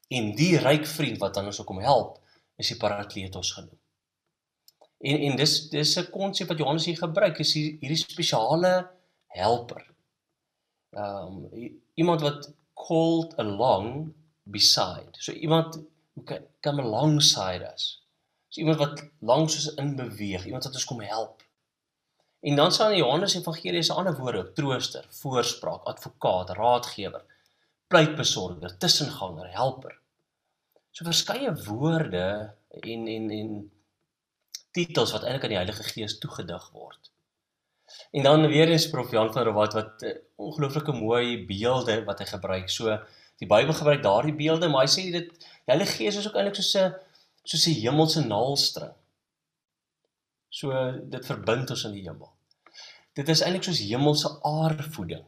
En 0.09 0.35
die 0.39 0.59
ryk 0.59 0.87
vriend 0.87 1.19
wat 1.19 1.35
dan 1.35 1.47
ons 1.47 1.61
ook 1.61 1.71
om 1.71 1.83
help, 1.83 2.21
is 2.57 2.69
die 2.69 2.77
Parakletos 2.77 3.53
genoem. 3.53 3.79
En 4.99 5.19
en 5.31 5.37
dis 5.37 5.55
dis 5.71 5.97
'n 5.99 6.11
konsep 6.11 6.49
wat 6.49 6.59
Johannes 6.59 6.87
hier 6.87 6.97
gebruik, 6.97 7.39
is 7.39 7.53
hierdie 7.55 7.97
spesiale 7.97 8.91
helper. 9.27 9.83
Ehm 10.91 11.51
um, 11.53 11.81
iemand 11.95 12.21
wat 12.21 12.53
called 12.77 13.35
along 13.37 14.13
beside. 14.43 15.17
So 15.19 15.33
iemand 15.33 15.81
who 16.15 16.23
can 16.25 16.47
come 16.61 16.83
alongside 16.83 17.63
us. 17.73 18.03
So 18.49 18.61
iemand 18.61 18.79
wat 18.79 19.05
langs 19.19 19.55
ons 19.55 19.75
in 19.75 19.97
beweeg, 19.97 20.45
iemand 20.45 20.65
wat 20.65 20.75
ons 20.75 20.85
kom 20.85 21.01
help. 21.01 21.43
En 22.41 22.57
dan 22.57 22.73
staan 22.73 22.93
in 22.93 22.97
Johannes 22.97 23.35
Evangelie 23.35 23.83
se 23.83 23.93
ander 23.93 24.17
woorde, 24.17 24.53
trooster, 24.53 25.07
voorspraak, 25.09 25.83
advokaat, 25.83 26.51
raadgewer, 26.51 27.25
pleitbesorger, 27.87 28.77
tussenganger, 28.79 29.51
helper. 29.53 29.99
So 30.91 31.05
verskeie 31.05 31.53
woorde 31.65 32.55
en 32.69 33.07
en 33.07 33.31
en 33.31 33.51
titels 34.71 35.13
wat 35.13 35.23
eintlik 35.25 35.43
aan 35.43 35.55
die 35.55 35.63
Heilige 35.63 35.89
Gees 35.91 36.19
toegedig 36.19 36.71
word. 36.73 37.11
En 38.13 38.23
dan 38.23 38.47
weer 38.47 38.69
eens 38.69 38.91
prof 38.91 39.11
Jan 39.11 39.33
van 39.33 39.45
Ravat 39.45 39.73
wat 39.73 40.03
uh, 40.03 40.15
ongelooflike 40.37 40.93
mooi 40.93 41.47
beelde 41.47 42.05
wat 42.05 42.19
hy 42.19 42.27
gebruik. 42.27 42.71
So 42.71 42.99
die 43.41 43.49
Bybel 43.49 43.75
gebruik 43.75 44.03
daardie 44.03 44.35
beelde, 44.35 44.69
maar 44.69 44.87
hy 44.87 44.93
sê 44.93 45.11
dit 45.13 45.29
die 45.33 45.73
Heilige 45.73 45.99
Gees 45.99 46.17
is 46.17 46.29
ook 46.29 46.39
eintlik 46.39 46.57
soos 46.61 46.75
'n 46.81 46.95
soos 47.45 47.67
'n 47.67 47.81
hemelse 47.81 48.25
naalstring. 48.27 48.95
So 50.49 50.73
dit 51.15 51.27
verbind 51.27 51.71
ons 51.71 51.85
in 51.85 51.93
die 51.93 52.07
hemel. 52.09 52.31
Dit 53.13 53.29
is 53.29 53.43
eintlik 53.43 53.65
soos 53.65 53.81
hemelse 53.81 54.39
aardvoeding. 54.43 55.25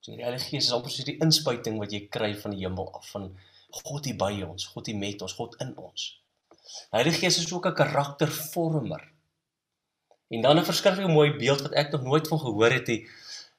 So 0.00 0.12
die 0.12 0.24
Heilige 0.24 0.48
Gees 0.50 0.66
is 0.66 0.72
amper 0.72 0.90
soos 0.90 1.04
die 1.04 1.18
inspuiting 1.22 1.78
wat 1.78 1.92
jy 1.92 2.08
kry 2.08 2.34
van 2.34 2.50
die 2.50 2.64
hemel 2.64 2.88
af 2.94 3.08
van 3.14 3.30
God 3.72 4.04
hier 4.04 4.16
by 4.16 4.42
ons, 4.42 4.66
God 4.74 4.86
hier 4.86 4.98
met 4.98 5.22
ons, 5.22 5.32
God 5.32 5.54
in 5.64 5.76
ons. 5.76 6.08
Die 6.50 6.98
Heilige 6.98 7.18
Gees 7.24 7.38
is 7.38 7.52
ook 7.52 7.66
'n 7.66 7.74
karaktervormer. 7.74 9.11
En 10.32 10.40
dan 10.40 10.58
'n 10.58 10.64
verskriklik 10.64 11.08
mooi 11.08 11.36
beeld 11.36 11.60
wat 11.60 11.72
ek 11.72 11.90
nog 11.90 12.02
nooit 12.02 12.28
van 12.28 12.40
gehoor 12.40 12.72
het 12.72 12.86
nie, 12.86 13.08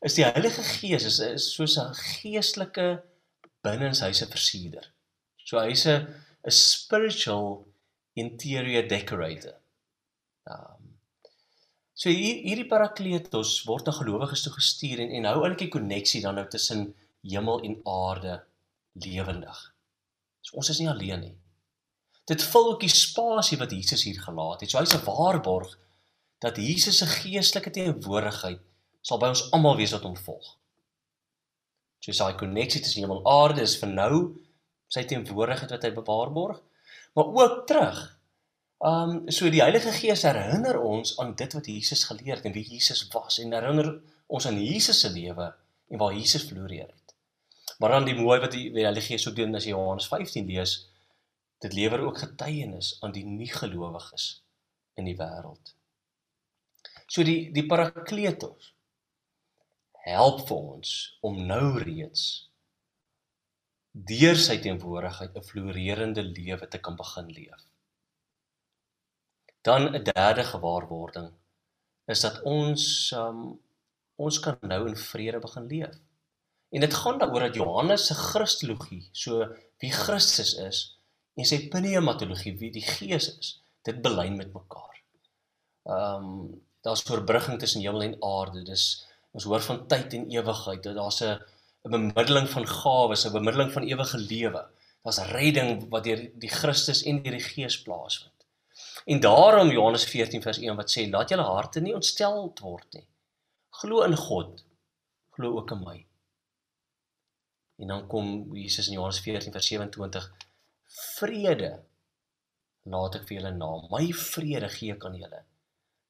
is 0.01 0.13
die 0.13 0.25
Heilige 0.25 0.63
Gees 0.63 1.03
is, 1.03 1.19
is 1.19 1.53
soos 1.53 1.77
'n 1.77 1.93
geestelike 1.93 3.03
binnenshuise 3.61 4.27
versierder. 4.27 4.91
So 5.35 5.59
hy's 5.59 5.85
'n 5.85 6.07
'n 6.43 6.51
spiritual 6.51 7.67
interior 8.13 8.87
decorator. 8.87 9.55
Um, 10.45 10.97
so 11.93 12.09
hier, 12.09 12.41
hierdie 12.43 12.67
parakletos 12.67 13.63
word 13.63 13.87
aan 13.87 13.99
gelowiges 14.01 14.43
toe 14.43 14.53
gestuur 14.53 14.99
en 14.99 15.09
en 15.09 15.29
hou 15.29 15.43
eintlik 15.43 15.65
die 15.65 15.75
koneksie 15.77 16.21
dan 16.21 16.35
nou 16.35 16.47
tussen 16.47 16.95
hemel 17.21 17.61
en 17.61 17.79
aarde 17.83 18.43
lewendig. 18.93 19.73
So 20.41 20.57
ons 20.57 20.69
is 20.69 20.79
nie 20.79 20.89
alleen 20.89 21.19
nie. 21.19 21.37
Dit 22.25 22.43
vul 22.43 22.69
ook 22.71 22.79
die 22.79 22.89
spasie 22.89 23.57
wat 23.57 23.71
Jesus 23.71 24.03
hier 24.03 24.19
gelaat 24.19 24.61
het. 24.61 24.69
So 24.69 24.79
hy's 24.79 24.95
'n 24.95 25.05
waarborg 25.05 25.77
dat 26.43 26.59
Jesus 26.59 26.99
se 26.99 27.07
geestelike 27.07 27.71
teenwoordigheid 27.71 28.59
sal 29.03 29.19
by 29.19 29.31
ons 29.31 29.45
almal 29.55 29.77
wees 29.79 29.93
wat 29.95 30.03
hom 30.07 30.15
volg. 30.19 30.49
So 32.03 32.11
is 32.11 32.19
daai 32.19 32.35
koneksie 32.39 32.81
tussen 32.83 33.05
hemel 33.05 33.21
en 33.21 33.29
aarde 33.31 33.63
is 33.63 33.77
vir 33.79 33.91
nou 33.91 34.15
sy 34.91 35.05
teenwoordigheid 35.07 35.71
wat 35.71 35.85
hy 35.87 35.91
bewaarborg, 35.95 36.59
maar 37.15 37.29
ook 37.39 37.63
terug. 37.69 38.01
Um 38.83 39.21
so 39.31 39.47
die 39.51 39.63
Heilige 39.63 39.93
Gees 39.95 40.25
herinner 40.27 40.81
ons 40.83 41.15
aan 41.23 41.31
dit 41.39 41.53
wat 41.55 41.69
Jesus 41.71 42.03
geleer 42.09 42.41
het 42.41 42.49
en 42.49 42.55
wie 42.57 42.65
Jesus 42.67 43.05
was 43.13 43.39
en 43.39 43.55
herinner 43.55 43.93
ons 44.27 44.47
aan 44.49 44.59
Jesus 44.59 44.99
se 45.05 45.11
lewe 45.13 45.47
en 45.89 46.01
waar 46.01 46.15
Jesus 46.15 46.43
floreer 46.49 46.89
het. 46.89 47.15
Maar 47.79 47.95
dan 47.95 48.09
die 48.09 48.17
mooi 48.19 48.39
wat 48.43 48.51
die, 48.51 48.65
die 48.75 48.83
Heilige 48.83 49.13
Gees 49.13 49.27
ook 49.29 49.37
doen 49.39 49.55
as 49.55 49.67
jy 49.67 49.71
Johannes 49.71 50.09
15 50.11 50.51
lees, 50.51 50.75
dit 51.63 51.73
lewer 51.73 52.03
ook 52.03 52.19
getuienis 52.19 52.97
aan 53.01 53.15
die 53.15 53.23
nie 53.27 53.51
gelowiges 53.51 54.27
in 54.99 55.07
die 55.07 55.15
wêreld. 55.15 55.73
So 57.13 57.21
die 57.21 57.51
die 57.53 57.65
Parakletos 57.69 58.71
help 60.07 60.47
vir 60.47 60.63
ons 60.75 60.93
om 61.21 61.37
nou 61.49 61.75
reeds 61.83 62.23
deur 63.93 64.39
sy 64.41 64.55
teenwoordigheid 64.63 65.37
'n 65.37 65.45
floreerende 65.49 66.23
lewe 66.25 66.67
te 66.67 66.79
kan 66.87 66.97
begin 66.97 67.29
leef. 67.35 67.61
Dan 69.61 69.85
'n 69.91 70.03
derde 70.09 70.43
gewaarwording 70.53 71.29
is 72.15 72.25
dat 72.25 72.41
ons 72.55 73.11
um, 73.21 73.61
ons 74.15 74.39
kan 74.39 74.57
nou 74.61 74.81
in 74.87 74.97
vrede 74.97 75.39
begin 75.39 75.69
leef. 75.75 75.95
En 76.73 76.81
dit 76.81 76.93
gaan 76.93 77.17
daaroor 77.21 77.47
dat 77.47 77.55
Johannes 77.55 78.07
se 78.07 78.13
Christologie, 78.13 79.09
so 79.11 79.45
wie 79.77 79.91
Christus 79.91 80.57
is, 80.57 80.97
en 81.37 81.45
sy 81.45 81.67
pneumatologie, 81.69 82.57
wie 82.57 82.71
die 82.71 82.87
Gees 82.89 83.29
is, 83.37 83.61
dit 83.85 84.01
belyn 84.01 84.35
met 84.35 84.53
mekaar. 84.53 84.97
Ehm 85.83 86.29
um, 86.33 86.61
daar's 86.83 87.09
oorbrugging 87.09 87.59
tussen 87.59 87.81
hemel 87.81 88.03
en 88.09 88.15
aarde. 88.19 88.63
Dis 88.67 88.85
ons 89.31 89.47
hoor 89.49 89.63
van 89.65 89.85
tyd 89.87 90.13
en 90.17 90.29
ewigheid. 90.29 90.83
Daar's 90.83 91.21
'n 91.23 91.39
'n 91.85 91.91
bemiddeling 91.91 92.49
van 92.49 92.67
gawes, 92.67 93.25
'n 93.25 93.31
bemiddeling 93.31 93.71
van 93.71 93.83
ewige 93.83 94.17
lewe. 94.17 94.61
Daar's 95.03 95.21
redding 95.31 95.89
wat 95.89 96.03
deur 96.03 96.31
die 96.39 96.49
Christus 96.49 97.03
en 97.03 97.23
deur 97.23 97.31
die 97.31 97.47
Gees 97.51 97.81
plaasvind. 97.81 98.31
En 99.05 99.19
daarom 99.19 99.69
Johannes 99.71 100.05
14 100.05 100.41
vers 100.41 100.57
1 100.57 100.75
wat 100.75 100.91
sê 100.91 101.09
laat 101.09 101.29
julle 101.29 101.43
harte 101.43 101.79
nie 101.79 101.93
ontstel 101.93 102.53
word 102.61 102.93
nie. 102.93 103.07
Glo 103.69 104.03
in 104.03 104.15
God. 104.15 104.63
Glo 105.31 105.57
ook 105.57 105.71
in 105.71 105.83
my. 105.83 106.05
En 107.75 107.87
dan 107.87 108.07
kom 108.07 108.55
Jesus 108.55 108.87
in 108.87 108.93
Johannes 108.93 109.19
14 109.19 109.51
vers 109.51 109.67
27 109.67 110.31
vrede 110.85 111.83
laat 112.83 113.15
ek 113.15 113.27
vir 113.27 113.37
julle 113.37 113.51
na. 113.51 113.71
My 113.89 114.05
vrede 114.11 114.69
gee 114.69 114.93
ek 114.93 115.05
aan 115.05 115.19
julle 115.19 115.43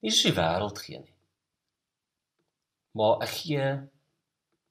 nie 0.04 0.12
soos 0.12 0.30
die 0.30 0.38
wêreld 0.38 0.82
gee 0.86 1.00
nie. 1.00 1.16
Maar 3.00 3.24
ek 3.26 3.34
gee 3.40 3.64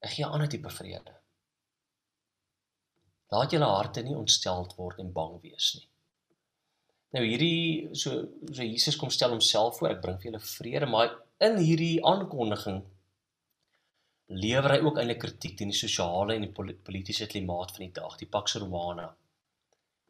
ek 0.03 0.15
gee 0.17 0.27
'n 0.27 0.35
ander 0.37 0.51
tipe 0.53 0.71
vrede. 0.71 1.15
Laat 3.33 3.55
julle 3.55 3.71
harte 3.71 4.03
nie 4.03 4.19
ontsteld 4.19 4.77
word 4.77 4.99
en 5.01 5.12
bang 5.12 5.41
wees 5.43 5.73
nie. 5.79 5.89
Nou 7.17 7.25
hierdie 7.25 7.95
so 8.03 8.23
so 8.53 8.62
Jesus 8.62 8.97
kom 8.97 9.11
stel 9.11 9.35
homself 9.35 9.79
voor, 9.79 9.91
ek 9.91 10.03
bring 10.03 10.19
vir 10.21 10.31
julle 10.31 10.45
vrede, 10.45 10.87
maar 10.87 11.17
in 11.41 11.59
hierdie 11.59 12.05
aankondiging 12.05 12.83
lewer 14.45 14.71
hy 14.73 14.81
ook 14.81 14.99
eintlik 14.99 15.21
kritiek 15.25 15.59
teen 15.59 15.73
die 15.73 15.77
sosiale 15.77 16.37
en 16.37 16.47
die 16.47 16.77
politieke 16.89 17.27
klimaat 17.27 17.75
van 17.75 17.85
die 17.85 17.93
dag, 17.93 18.17
die 18.21 18.31
Pax 18.37 18.57
Romana 18.57 19.11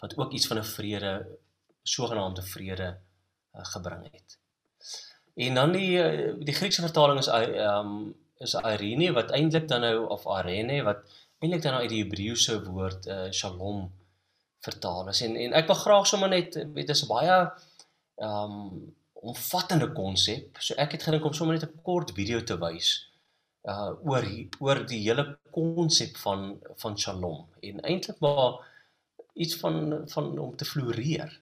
wat 0.02 0.16
ook 0.18 0.32
iets 0.32 0.46
van 0.46 0.58
'n 0.58 0.64
vrede, 0.64 1.38
sogenaamde 1.82 2.42
vrede 2.42 2.88
uh, 3.54 3.64
gebring 3.64 4.12
het. 4.12 4.38
En 5.34 5.54
dan 5.54 5.72
die 5.72 6.02
eh, 6.02 6.34
die 6.38 6.54
Griekse 6.54 6.82
vertaling 6.82 7.18
is 7.18 7.26
ehm 7.26 7.86
um, 7.86 8.14
is 8.42 8.54
Irene 8.54 9.12
wat 9.12 9.30
eintlik 9.30 9.68
dan 9.68 9.80
nou 9.80 10.06
of 10.10 10.26
Arene 10.26 10.82
wat 10.82 11.04
eintlik 11.38 11.62
dan 11.62 11.72
nou 11.72 11.82
uit 11.82 11.92
die 11.92 12.02
Hebreëse 12.02 12.56
woord 12.64 13.06
uh, 13.06 13.30
Shalom 13.30 13.92
vertaal 14.60 15.08
is. 15.08 15.20
En 15.22 15.36
en 15.36 15.52
ek 15.52 15.70
wil 15.70 15.78
graag 15.78 16.06
sommer 16.06 16.28
net 16.28 16.58
weet 16.74 16.90
dis 16.90 17.04
'n 17.04 17.12
baie 17.12 17.38
ehm 18.16 18.58
um, 18.58 18.94
omvattende 19.22 19.92
konsep. 19.92 20.58
So 20.58 20.74
ek 20.74 20.92
het 20.92 21.02
gedink 21.02 21.24
om 21.24 21.32
sommer 21.32 21.54
net 21.54 21.68
'n 21.68 21.82
kort 21.82 22.12
video 22.12 22.42
te 22.42 22.58
wys 22.58 23.12
uh 23.62 23.94
oor 24.02 24.26
oor 24.58 24.86
die 24.90 25.00
hele 25.04 25.38
konsep 25.54 26.16
van 26.16 26.58
van 26.82 26.98
Shalom 26.98 27.46
en 27.60 27.80
eintlik 27.80 28.18
maar 28.18 28.58
iets 29.34 29.54
van 29.56 30.02
van 30.08 30.38
om 30.38 30.56
te 30.56 30.64
floreer. 30.64 31.41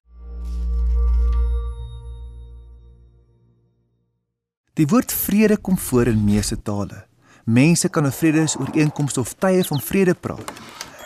Die 4.80 4.88
woord 4.88 5.12
vrede 5.12 5.58
kom 5.60 5.76
voor 5.78 6.08
in 6.08 6.22
meeste 6.24 6.56
tale. 6.62 7.02
Mense 7.44 7.88
kan 7.88 8.06
'n 8.06 8.12
vredesooreenkoms 8.12 9.18
of 9.18 9.34
tye 9.38 9.64
van 9.64 9.80
vrede 9.80 10.14
praat. 10.14 10.52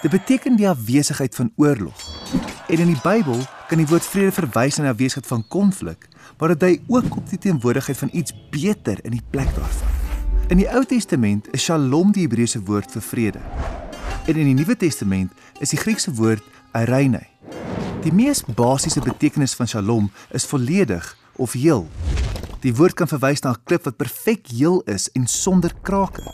Dit 0.02 0.10
beteken 0.10 0.56
die 0.56 0.68
afwesigheid 0.68 1.34
van 1.34 1.52
oorlog. 1.56 1.94
En 2.68 2.78
in 2.78 2.86
die 2.86 3.00
Bybel 3.02 3.38
kan 3.68 3.78
die 3.78 3.86
woord 3.86 4.06
vrede 4.06 4.32
verwys 4.32 4.76
na 4.76 4.82
die 4.82 4.92
afwesigheid 4.92 5.26
van 5.26 5.48
konflik, 5.48 6.08
maar 6.38 6.48
dit 6.48 6.60
dui 6.60 6.82
ook 6.86 7.16
op 7.16 7.28
die 7.28 7.38
teenwoordigheid 7.38 7.98
van 7.98 8.08
iets 8.12 8.32
beter 8.50 8.98
in 9.04 9.10
die 9.10 9.24
plek 9.30 9.54
daarvan. 9.54 9.88
In 10.48 10.56
die 10.56 10.70
Ou 10.70 10.84
Testament 10.84 11.48
is 11.50 11.62
Shalom 11.62 12.12
die 12.12 12.22
Hebreëse 12.22 12.62
woord 12.62 12.90
vir 12.90 13.02
vrede. 13.02 13.40
En 14.26 14.36
in 14.36 14.44
die 14.44 14.54
Nuwe 14.54 14.76
Testament 14.76 15.32
is 15.58 15.68
die 15.68 15.78
Griekse 15.78 16.14
woord 16.14 16.42
eirene. 16.72 17.26
Die 18.02 18.12
mees 18.12 18.44
basiese 18.44 19.00
betekenis 19.00 19.54
van 19.54 19.66
Shalom 19.66 20.10
is 20.30 20.44
volledig 20.44 21.16
of 21.36 21.52
heel. 21.52 21.88
Die 22.64 22.72
woord 22.72 22.96
kan 22.96 23.08
verwys 23.10 23.42
na 23.44 23.50
'n 23.52 23.62
klip 23.68 23.84
wat 23.84 23.96
perfek 24.00 24.46
heel 24.48 24.80
is 24.88 25.10
en 25.12 25.26
sonder 25.26 25.72
krake. 25.82 26.24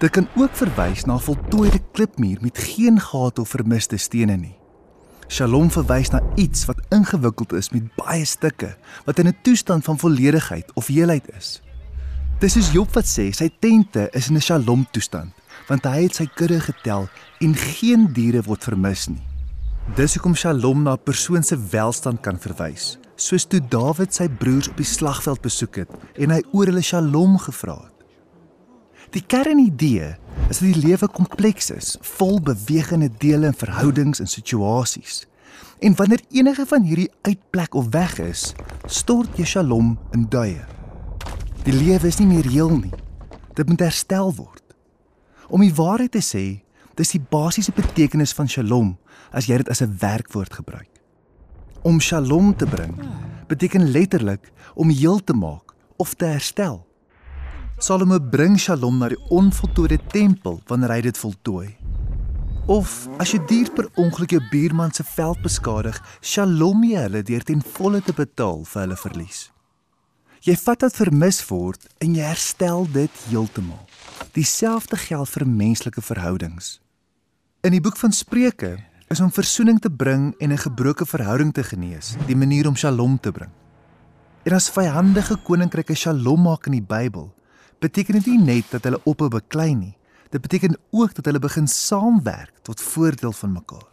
Dit 0.00 0.10
kan 0.10 0.28
ook 0.36 0.56
verwys 0.56 1.04
na 1.04 1.14
'n 1.14 1.20
voltooide 1.20 1.80
klipmuur 1.92 2.38
met 2.40 2.58
geen 2.58 3.00
gate 3.00 3.40
of 3.40 3.48
vermiste 3.48 3.96
stene 3.96 4.36
nie. 4.36 4.56
Shalom 5.28 5.70
verwys 5.70 6.10
na 6.10 6.20
iets 6.34 6.64
wat 6.64 6.80
ingewikkeld 6.88 7.52
is 7.52 7.70
met 7.70 7.94
baie 7.96 8.24
stukke, 8.24 8.76
wat 9.04 9.18
in 9.18 9.26
'n 9.26 9.36
toestand 9.42 9.84
van 9.84 9.98
volledigheid 9.98 10.72
of 10.74 10.86
heelheid 10.86 11.28
is. 11.36 11.62
Dis 12.38 12.56
is 12.56 12.72
Job 12.72 12.92
wat 12.94 13.04
sê 13.04 13.30
sy 13.30 13.50
tente 13.60 14.08
is 14.12 14.28
in 14.28 14.36
'n 14.36 14.40
Shalom 14.40 14.86
toestand, 14.90 15.32
want 15.68 15.84
hy 15.84 16.02
het 16.02 16.14
sy 16.14 16.26
kudde 16.34 16.60
getel 16.60 17.08
en 17.40 17.54
geen 17.54 18.12
diere 18.12 18.42
word 18.42 18.64
vermis 18.64 19.08
nie. 19.08 19.26
Dis 19.94 20.14
hoekom 20.14 20.34
Shalom 20.34 20.82
na 20.82 20.92
'n 20.92 21.02
persoon 21.04 21.42
se 21.42 21.56
welstand 21.70 22.20
kan 22.20 22.38
verwys, 22.38 22.98
soos 23.16 23.46
toe 23.46 23.60
Dawid 23.70 24.14
sy 24.14 24.26
broers 24.28 24.68
op 24.70 24.78
die 24.80 24.88
slagveld 24.88 25.42
besoek 25.44 25.82
het 25.84 25.92
en 26.18 26.34
hy 26.34 26.40
oor 26.52 26.70
hulle 26.70 26.82
Shalom 26.82 27.36
gevra 27.38 27.76
het. 27.78 27.92
Die 29.14 29.22
kernidee 29.22 30.16
is 30.50 30.58
dat 30.58 30.66
die 30.66 30.82
lewe 30.82 31.08
kompleks 31.08 31.70
is, 31.70 31.94
vol 32.16 32.40
bewegende 32.42 33.10
dele 33.22 33.52
en 33.52 33.56
verhoudings 33.56 34.20
en 34.20 34.26
situasies. 34.26 35.22
En 35.78 35.94
wanneer 35.94 36.24
enige 36.34 36.66
van 36.66 36.82
hierdie 36.82 37.10
uitplek 37.22 37.74
of 37.74 37.92
weg 37.94 38.18
is, 38.18 38.52
stort 38.86 39.38
jy 39.38 39.46
Shalom 39.46 39.94
in 40.16 40.26
duie. 40.30 40.64
Die 41.64 41.76
lewe 41.76 42.10
is 42.10 42.18
nie 42.18 42.28
meer 42.28 42.48
heel 42.50 42.74
nie. 42.74 42.92
Dit 43.54 43.68
moet 43.68 43.86
herstel 43.86 44.34
word. 44.34 44.62
Om 45.48 45.62
die 45.62 45.74
waarheid 45.74 46.12
te 46.16 46.24
sê, 46.24 46.64
dis 46.98 47.14
die 47.14 47.22
basiese 47.22 47.72
betekenis 47.76 48.34
van 48.34 48.50
Shalom 48.50 48.96
as 49.30 49.46
jy 49.46 49.62
dit 49.62 49.70
as 49.70 49.82
'n 49.82 49.96
werkwoord 50.00 50.52
gebruik. 50.54 50.93
Om 51.84 52.00
Shalom 52.00 52.56
te 52.56 52.64
bring 52.66 52.94
beteken 53.46 53.90
letterlik 53.90 54.52
om 54.74 54.88
heel 54.88 55.24
te 55.24 55.34
maak 55.36 55.74
of 55.96 56.14
te 56.14 56.24
herstel. 56.24 56.86
Salomo 57.76 58.16
bring 58.20 58.56
Shalom 58.60 58.96
na 58.98 59.10
die 59.12 59.18
onvoltooide 59.28 59.98
tempel 60.08 60.62
wanneer 60.70 60.94
hy 60.94 61.02
dit 61.04 61.20
voltooi. 61.20 61.74
Of 62.72 62.94
as 63.20 63.34
jy 63.34 63.42
dier 63.50 63.68
per 63.76 63.90
ongeluk 64.00 64.32
jou 64.32 64.40
buurman 64.48 64.94
se 64.96 65.04
veld 65.04 65.42
beskadig, 65.44 65.98
Shalom 66.24 66.86
jy 66.88 67.04
hulle 67.04 67.20
deur 67.20 67.44
ten 67.44 67.60
volle 67.76 68.00
te 68.00 68.16
betaal 68.16 68.64
vir 68.64 68.82
hulle 68.86 68.98
verlies. 69.02 69.42
Jy 70.48 70.56
vat 70.64 70.88
wat 70.88 70.96
vermis 70.96 71.42
word 71.50 71.84
en 72.00 72.16
jy 72.16 72.24
herstel 72.24 72.88
dit 72.96 73.20
heeltemal. 73.28 73.84
Dieselfde 74.32 74.96
geld 75.04 75.28
vir 75.36 75.44
menslike 75.52 76.00
verhoudings. 76.00 76.78
In 77.60 77.76
die 77.76 77.84
boek 77.84 78.00
van 78.00 78.16
Spreuke 78.16 78.78
is 79.08 79.20
om 79.20 79.32
versoening 79.32 79.80
te 79.80 79.90
bring 79.90 80.34
en 80.38 80.52
'n 80.52 80.58
gebroke 80.58 81.06
verhouding 81.06 81.52
te 81.52 81.62
genees, 81.62 82.16
die 82.26 82.36
manier 82.36 82.66
om 82.66 82.76
Shalom 82.76 83.20
te 83.20 83.32
bring. 83.32 83.50
En 84.42 84.52
as 84.52 84.70
vyandige 84.70 85.36
koninkryke 85.36 85.94
Shalom 85.94 86.42
maak 86.42 86.66
in 86.66 86.72
die 86.72 86.82
Bybel, 86.82 87.34
beteken 87.78 88.14
dit 88.14 88.26
nie 88.26 88.38
net 88.38 88.64
dat 88.70 88.84
hulle 88.84 89.00
ophou 89.04 89.28
beklei 89.28 89.74
nie. 89.74 89.96
Dit 90.30 90.40
beteken 90.40 90.76
ook 90.90 91.14
dat 91.14 91.24
hulle 91.24 91.38
begin 91.38 91.68
saamwerk 91.68 92.52
tot 92.62 92.80
voordeel 92.80 93.32
van 93.32 93.52
mekaar. 93.52 93.88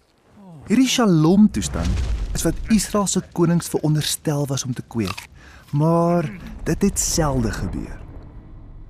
Hierdie 0.67 0.87
Shalom 0.87 1.51
toestand 1.51 1.89
is 2.33 2.43
wat 2.43 2.55
Israel 2.69 3.07
se 3.07 3.21
konings 3.33 3.67
veronderstel 3.67 4.45
was 4.47 4.63
om 4.63 4.73
te 4.73 4.83
kweek, 4.87 5.27
maar 5.71 6.31
dit 6.63 6.81
het 6.81 6.99
selde 6.99 7.51
gebeur. 7.51 7.99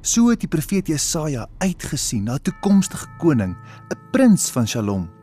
So 0.02 0.30
het 0.30 0.40
die 0.40 0.50
profeet 0.50 0.88
Jesaja 0.88 1.48
uitgesien 1.58 2.24
na 2.24 2.34
'n 2.34 2.42
toekomstige 2.42 3.08
koning, 3.18 3.56
'n 3.90 3.98
prins 4.12 4.50
van 4.50 4.68
Shalom. 4.68 5.21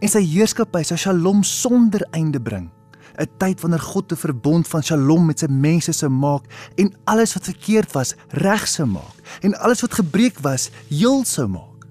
En 0.00 0.10
sy 0.12 0.20
heerskappy 0.28 0.82
sal 0.84 1.00
Shalom 1.00 1.42
sonder 1.42 2.04
einde 2.12 2.40
bring. 2.40 2.68
'n 3.16 3.28
Tyd 3.40 3.60
wanneer 3.60 3.80
God 3.80 4.12
'n 4.12 4.16
verbond 4.16 4.68
van 4.68 4.82
Shalom 4.82 5.26
met 5.26 5.38
sy 5.38 5.46
mense 5.48 5.92
sou 5.92 6.10
maak 6.10 6.44
en 6.76 6.92
alles 7.04 7.32
wat 7.34 7.44
verkeerd 7.44 7.92
was, 7.92 8.14
reg 8.28 8.68
sou 8.68 8.86
maak 8.86 9.16
en 9.40 9.58
alles 9.58 9.80
wat 9.80 9.94
gebreek 9.94 10.38
was, 10.38 10.70
heel 10.88 11.24
sou 11.24 11.48
maak. 11.48 11.86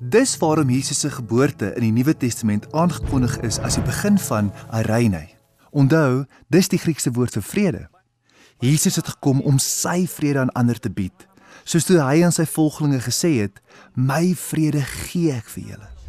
Dis 0.00 0.36
waarom 0.38 0.70
Jesus 0.70 1.00
se 1.00 1.10
geboorte 1.10 1.74
in 1.74 1.80
die 1.80 1.92
Nuwe 1.92 2.16
Testament 2.16 2.72
aangekondig 2.72 3.40
is 3.40 3.58
as 3.58 3.74
die 3.74 3.84
begin 3.84 4.18
van 4.18 4.52
Areinai. 4.70 5.28
Onthou, 5.70 6.24
dis 6.48 6.68
die 6.68 6.78
Griekse 6.78 7.10
woord 7.10 7.32
vir 7.32 7.42
vrede. 7.42 7.88
Jesus 8.60 8.96
het 8.96 9.08
gekom 9.08 9.40
om 9.40 9.58
sy 9.58 10.06
vrede 10.06 10.38
aan 10.38 10.52
ander 10.52 10.78
te 10.78 10.90
bied 10.90 11.28
soos 11.64 11.86
toe 11.86 12.00
hy 12.02 12.22
aan 12.24 12.34
sy 12.34 12.46
volgelinge 12.48 13.00
gesê 13.04 13.40
het: 13.40 13.60
"My 13.94 14.34
vrede 14.34 14.82
gee 14.82 15.32
ek 15.32 15.48
vir 15.48 15.64
julle." 15.64 15.99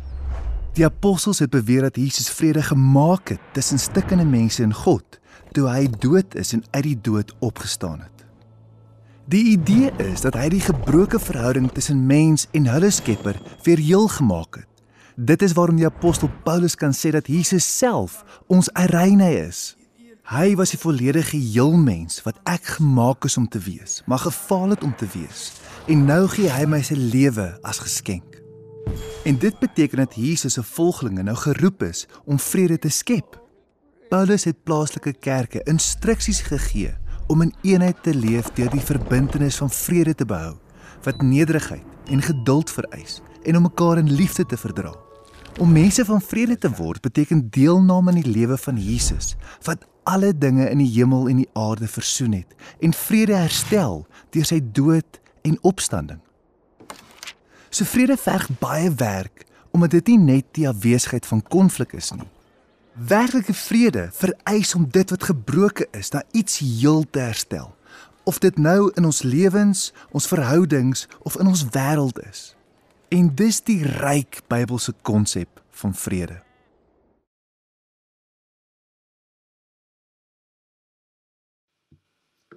Die 0.71 0.85
apostels 0.85 1.39
het 1.39 1.49
beweer 1.51 1.81
dat 1.81 1.95
Jesus 1.95 2.29
vrede 2.29 2.61
gemaak 2.63 3.29
het 3.29 3.39
tussen 3.51 3.79
stikkende 3.79 4.25
mense 4.25 4.63
en 4.63 4.73
God 4.73 5.19
toe 5.51 5.67
hy 5.67 5.89
dood 5.99 6.35
is 6.39 6.53
en 6.55 6.63
uit 6.71 6.83
die 6.83 6.99
dood 7.01 7.33
opgestaan 7.43 7.99
het. 7.99 8.23
Die 9.27 9.43
idee 9.51 9.91
is 9.99 10.23
dat 10.23 10.37
hy 10.39 10.47
die 10.53 10.63
gebroke 10.63 11.19
verhouding 11.19 11.67
tussen 11.75 12.05
mens 12.07 12.47
en 12.55 12.71
hulle 12.71 12.89
Skepper 12.89 13.35
weer 13.67 13.83
heel 13.83 14.07
gemaak 14.07 14.61
het. 14.63 14.67
Dit 15.15 15.43
is 15.43 15.53
waarom 15.59 15.75
die 15.75 15.85
apostel 15.85 16.31
Paulus 16.47 16.75
kan 16.79 16.95
sê 16.95 17.11
dat 17.11 17.27
Jesus 17.27 17.67
self 17.67 18.23
ons 18.47 18.71
ereine 18.71 19.27
is. 19.43 19.75
Hy 20.31 20.55
was 20.55 20.71
die 20.71 20.79
volledige 20.79 21.35
heel 21.35 21.75
mens 21.75 22.23
wat 22.23 22.39
ek 22.47 22.77
gemaak 22.79 23.27
is 23.27 23.35
om 23.37 23.49
te 23.51 23.59
wees, 23.59 23.99
maar 24.07 24.23
gefaal 24.23 24.71
het 24.77 24.83
om 24.87 24.95
te 24.95 25.07
wees. 25.11 25.51
En 25.91 26.07
nou 26.07 26.23
gee 26.31 26.47
hy 26.47 26.63
my 26.63 26.79
sy 26.79 26.95
lewe 26.95 27.51
as 27.67 27.83
geskenk. 27.83 28.40
En 29.23 29.37
dit 29.37 29.59
beteken 29.59 29.97
dat 29.97 30.15
Jesus 30.15 30.53
se 30.53 30.63
volgelinge 30.63 31.23
nou 31.23 31.37
geroep 31.37 31.83
is 31.83 32.07
om 32.25 32.39
vrede 32.39 32.79
te 32.79 32.89
skep. 32.89 33.41
Paulus 34.09 34.43
het 34.43 34.63
plaaslike 34.63 35.13
kerke 35.13 35.63
instruksies 35.63 36.41
gegee 36.41 36.93
om 37.27 37.41
in 37.41 37.53
eenheid 37.61 38.03
te 38.03 38.15
leef 38.15 38.49
deur 38.57 38.69
die 38.69 38.83
verbintenis 38.83 39.57
van 39.61 39.69
vrede 39.69 40.15
te 40.15 40.25
behou 40.25 40.55
wat 41.03 41.21
nederigheid 41.21 41.85
en 42.05 42.21
geduld 42.21 42.71
vereis 42.71 43.21
en 43.43 43.55
om 43.55 43.61
mekaar 43.61 43.97
in 43.97 44.11
liefde 44.11 44.45
te 44.45 44.57
verdra. 44.57 44.93
Om 45.59 45.71
mense 45.71 46.05
van 46.05 46.21
vrede 46.21 46.57
te 46.57 46.71
word 46.75 47.01
beteken 47.01 47.47
deelname 47.49 48.11
aan 48.11 48.21
die 48.21 48.31
lewe 48.31 48.57
van 48.57 48.77
Jesus 48.77 49.35
wat 49.63 49.87
alle 50.03 50.37
dinge 50.37 50.69
in 50.69 50.77
die 50.77 50.91
hemel 50.91 51.29
en 51.29 51.41
die 51.43 51.49
aarde 51.53 51.87
versoen 51.87 52.33
het 52.33 52.55
en 52.79 52.93
vrede 52.93 53.37
herstel 53.37 54.05
deur 54.29 54.45
sy 54.45 54.59
dood 54.63 55.21
en 55.41 55.57
opstanding. 55.61 56.19
So 57.71 57.85
vrede 57.85 58.17
verg 58.17 58.49
baie 58.59 58.91
werk 58.95 59.45
omdat 59.71 59.91
dit 59.91 60.07
nie 60.07 60.17
net 60.19 60.45
die 60.51 60.67
afwesigheid 60.67 61.25
van 61.25 61.39
konflik 61.47 61.93
is 61.95 62.09
nie. 62.11 62.27
Werklike 63.07 63.53
vrede 63.55 64.09
vereis 64.11 64.75
om 64.75 64.89
dit 64.91 65.09
wat 65.09 65.23
gebroken 65.23 65.87
is 65.95 66.11
na 66.11 66.23
iets 66.31 66.57
heel 66.59 67.05
te 67.09 67.19
herstel. 67.19 67.71
Of 68.23 68.43
dit 68.43 68.57
nou 68.57 68.91
in 68.99 69.07
ons 69.07 69.21
lewens, 69.21 69.93
ons 70.11 70.27
verhoudings 70.27 71.07
of 71.23 71.39
in 71.39 71.47
ons 71.47 71.63
wêreld 71.71 72.19
is. 72.27 72.55
En 73.07 73.31
dis 73.35 73.63
die 73.63 73.79
ryk 73.87 74.41
Bybelse 74.51 74.93
konsep 75.01 75.63
van 75.71 75.95
vrede. 75.95 76.41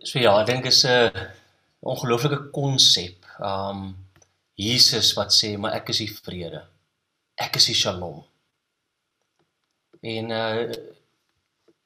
So 0.03 0.18
ja, 0.18 0.40
ek 0.40 0.50
dink 0.50 0.64
is 0.66 0.83
'n 0.85 1.11
ongelooflike 1.81 2.50
konsep. 2.50 3.22
Um 3.38 4.03
Jesus 4.54 5.12
wat 5.18 5.34
sê, 5.34 5.56
"Maar 5.58 5.72
ek 5.72 5.88
is 5.88 5.98
die 5.98 6.12
vrede. 6.14 6.66
Ek 7.34 7.56
is 7.56 7.66
die 7.66 7.74
Shalom." 7.74 8.24
En 10.00 10.30
uh 10.30 10.72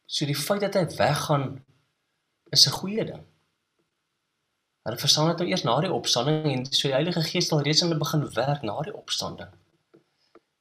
so 0.09 0.25
die 0.25 0.37
feit 0.37 0.61
dat 0.61 0.75
hy 0.75 0.87
weggaan 0.97 1.65
is 2.51 2.67
'n 2.67 2.79
goeie 2.81 3.05
ding. 3.05 3.25
Hulle 4.83 4.99
verstaan 4.99 5.29
dit 5.29 5.39
nou 5.39 5.49
eers 5.49 5.63
na 5.63 5.81
die 5.81 5.93
opstanding 5.93 6.45
en 6.45 6.65
so 6.65 6.89
die 6.89 6.95
Heilige 6.97 7.23
Gees 7.23 7.45
het 7.45 7.53
al 7.53 7.63
reeds 7.63 7.83
aan 7.83 7.89
hulle 7.89 8.01
begin 8.01 8.35
werk 8.35 8.63
na 8.63 8.81
die 8.81 8.95
opstanding. 8.97 9.49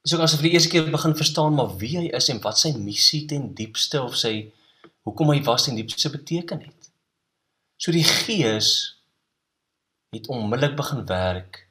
Dis 0.02 0.14
ook 0.14 0.22
asof 0.22 0.40
hulle 0.40 0.54
eers 0.54 0.68
keer 0.68 0.92
begin 0.92 1.16
verstaan 1.16 1.54
maar 1.54 1.78
wie 1.78 1.98
hy 1.98 2.08
is 2.08 2.30
en 2.30 2.42
wat 2.42 2.60
sy 2.60 2.74
missie 2.78 3.26
ten 3.26 3.54
diepste 3.54 4.02
of 4.02 4.16
sy 4.16 4.52
hoekom 5.02 5.30
hy 5.30 5.44
was 5.44 5.64
ten 5.64 5.76
diepste 5.76 6.10
beteken 6.10 6.60
het. 6.60 6.92
So 7.78 7.92
die 7.92 8.04
Gees 8.04 9.00
het 10.12 10.28
onmiddellik 10.28 10.76
begin 10.76 11.06
werk 11.06 11.67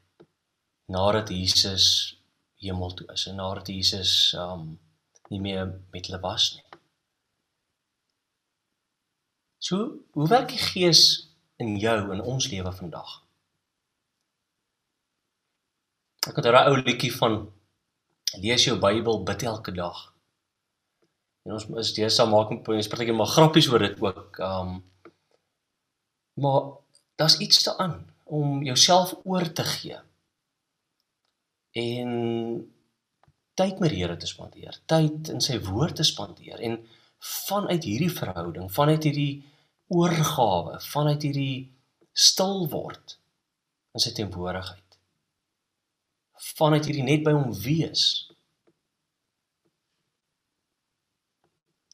nadat 0.87 1.29
Jesus 1.29 2.17
hemel 2.63 2.95
toe 2.95 3.07
is 3.13 3.27
en 3.27 3.39
nadat 3.41 3.69
Jesus 3.69 4.35
um 4.39 4.79
nie 5.29 5.41
meer 5.43 5.67
met 5.91 6.07
hulle 6.07 6.21
was 6.23 6.53
nie. 6.55 6.65
So, 9.59 9.91
hoe 10.15 10.29
werk 10.31 10.53
die 10.55 10.63
Gees 10.63 11.01
in 11.59 11.75
jou 11.83 11.97
in 12.15 12.23
ons 12.23 12.47
lewe 12.53 12.73
vandag? 12.73 13.23
Ek 16.29 16.37
het 16.37 16.47
'n 16.47 16.69
ou 16.71 16.77
liedjie 16.77 17.15
van 17.15 17.51
lees 18.43 18.65
jou 18.65 18.79
Bybel, 18.79 19.23
bid 19.23 19.43
elke 19.43 19.73
dag. 19.73 20.13
En 21.45 21.53
ons 21.53 21.67
is 21.83 21.95
deesdae 21.95 22.27
maak 22.27 22.51
ons 22.51 22.89
partykeer 22.89 23.15
maar 23.15 23.35
grappies 23.35 23.69
oor 23.69 23.79
dit 23.79 24.01
ook. 24.01 24.39
Um 24.39 24.85
Maar 26.37 26.63
daar's 27.15 27.39
iets 27.39 27.63
daaraan 27.63 28.11
om 28.25 28.63
jouself 28.63 29.15
oor 29.25 29.53
te 29.53 29.65
gee. 29.65 29.99
En 31.77 32.11
tyd 33.57 33.81
met 33.83 33.93
die 33.93 34.01
Here 34.01 34.17
te 34.17 34.29
spandeer, 34.29 34.79
tyd 34.89 35.29
in 35.33 35.43
sy 35.45 35.59
woord 35.65 35.99
te 36.01 36.07
spandeer 36.07 36.61
en 36.65 36.79
vanuit 37.47 37.85
hierdie 37.85 38.13
verhouding, 38.13 38.71
vanuit 38.73 39.05
hierdie 39.09 39.45
oorgawe, 39.93 40.79
vanuit 40.91 41.23
hierdie 41.29 41.67
stil 42.17 42.67
word 42.73 43.19
in 43.97 44.05
sy 44.05 44.13
teenwoordigheid. 44.17 44.99
Vanuit 46.57 46.89
hierdie 46.89 47.05
net 47.05 47.25
by 47.27 47.35
hom 47.37 47.53
wees. 47.65 48.07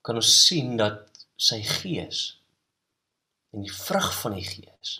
Kan 0.02 0.18
ons 0.18 0.32
sien 0.46 0.74
dat 0.78 1.24
sy 1.38 1.60
gees 1.66 2.24
en 3.52 3.66
die 3.66 3.74
vrug 3.74 4.10
van 4.22 4.34
die 4.38 4.46
Gees 4.46 4.96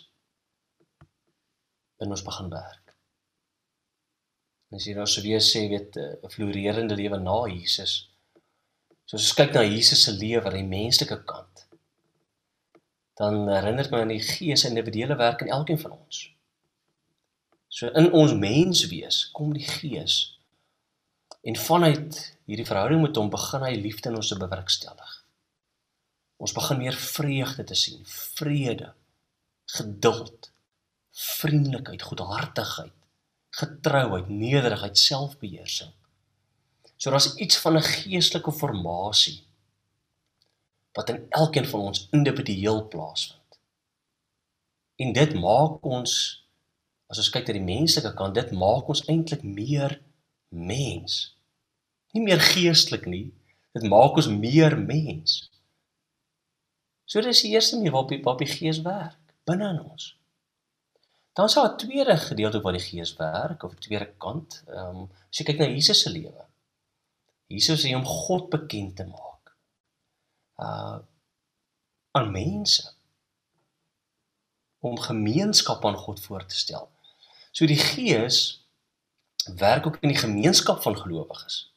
in 2.03 2.11
ons 2.11 2.23
begin 2.25 2.51
werk. 2.51 2.82
As 4.73 4.87
jy 4.87 4.95
nou 4.97 5.05
sou 5.05 5.21
weer 5.25 5.41
sê 5.41 5.67
weet 5.69 5.97
'n 5.97 6.29
floreerende 6.33 6.95
lewe 6.95 7.19
na 7.19 7.37
Jesus 7.47 8.13
So 9.05 9.19
as 9.19 9.27
ons 9.27 9.37
kyk 9.37 9.51
na 9.53 9.61
Jesus 9.67 10.05
se 10.07 10.11
lewe 10.15 10.47
aan 10.47 10.55
die 10.57 10.65
menslike 10.65 11.19
kant, 11.29 11.65
dan 13.19 13.43
herinner 13.45 13.85
dit 13.85 13.91
my 13.93 13.99
aan 14.01 14.13
die 14.13 14.23
Gees 14.23 14.63
se 14.63 14.71
individuele 14.71 15.17
werk 15.19 15.43
in 15.43 15.51
elkeen 15.53 15.77
van 15.81 15.93
ons. 15.97 16.23
So 17.73 17.91
in 17.99 18.09
ons 18.15 18.33
menswees 18.37 19.19
kom 19.37 19.51
die 19.53 19.67
Gees 19.67 20.15
en 21.43 21.59
vanuit 21.59 22.17
hierdie 22.47 22.65
verhouding 22.65 23.03
met 23.03 23.19
hom 23.19 23.29
begin 23.33 23.65
hy 23.67 23.73
liefde 23.75 24.09
in 24.09 24.17
ons 24.17 24.31
te 24.31 24.39
bewerkstellig. 24.39 25.13
Ons 26.41 26.55
begin 26.55 26.79
meer 26.81 26.97
vreugde 26.97 27.67
te 27.69 27.77
sien, 27.77 28.01
vrede, 28.39 28.93
geduld, 29.77 30.49
vriendelikheid, 31.13 32.01
goedhartigheid, 32.09 32.95
getrouheid, 33.59 34.29
nederigheid, 34.29 34.97
selfbeheersing. 34.97 35.91
So 36.97 37.11
daar's 37.11 37.35
iets 37.35 37.57
van 37.61 37.77
'n 37.77 37.81
geestelike 37.81 38.51
formasie 38.51 39.43
wat 40.93 41.09
in 41.09 41.25
elkeen 41.29 41.65
van 41.65 41.79
ons 41.79 42.07
individueel 42.11 42.87
plaasvind. 42.87 43.59
En 44.95 45.13
dit 45.13 45.33
maak 45.33 45.85
ons 45.85 46.43
as 47.07 47.17
ons 47.17 47.29
kyk 47.29 47.47
na 47.47 47.53
die 47.53 47.65
menslike 47.65 48.13
kant, 48.17 48.35
dit 48.35 48.51
maak 48.51 48.87
ons 48.89 49.05
eintlik 49.11 49.43
meer 49.43 49.99
mens. 50.49 51.35
Nie 52.13 52.23
meer 52.25 52.41
geestelik 52.41 53.05
nie, 53.05 53.31
dit 53.73 53.85
maak 53.89 54.17
ons 54.17 54.27
meer 54.27 54.77
mens. 54.79 55.49
So 57.05 57.21
dis 57.21 57.43
die 57.45 57.53
eerste 57.53 57.77
manier 57.77 57.91
waarop 57.91 58.09
die, 58.09 58.21
waarop 58.23 58.41
die 58.41 58.49
Gees 58.49 58.81
werk 58.81 59.19
binne 59.45 59.69
in 59.69 59.81
ons. 59.83 60.15
Dan 61.33 61.45
is 61.45 61.53
daar 61.53 61.71
'n 61.73 61.77
tweede 61.77 62.17
gedeelte 62.17 62.61
waar 62.61 62.71
die 62.71 62.81
Gees 62.81 63.15
werk 63.15 63.63
of 63.63 63.73
'n 63.73 63.79
tweede 63.85 64.13
kant. 64.17 64.63
Ehm 64.67 64.95
um, 64.95 65.11
as 65.29 65.37
jy 65.37 65.45
kyk 65.45 65.57
na 65.57 65.65
Jesus 65.65 66.01
se 66.01 66.09
lewe. 66.09 66.45
Jesus 67.47 67.83
het 67.83 67.93
hom 67.93 68.05
God 68.05 68.49
bekend 68.49 68.95
te 68.95 69.05
maak. 69.05 69.55
Uh 70.57 70.99
aan 72.11 72.31
mense 72.31 72.93
om 74.79 74.99
gemeenskap 74.99 75.85
aan 75.85 75.97
God 75.97 76.19
voor 76.19 76.45
te 76.45 76.55
stel. 76.55 76.91
So 77.51 77.65
die 77.65 77.79
Gees 77.79 78.67
werk 79.55 79.87
ook 79.87 79.97
in 80.01 80.09
die 80.09 80.17
gemeenskap 80.17 80.81
van 80.81 80.97
gelowiges. 80.97 81.73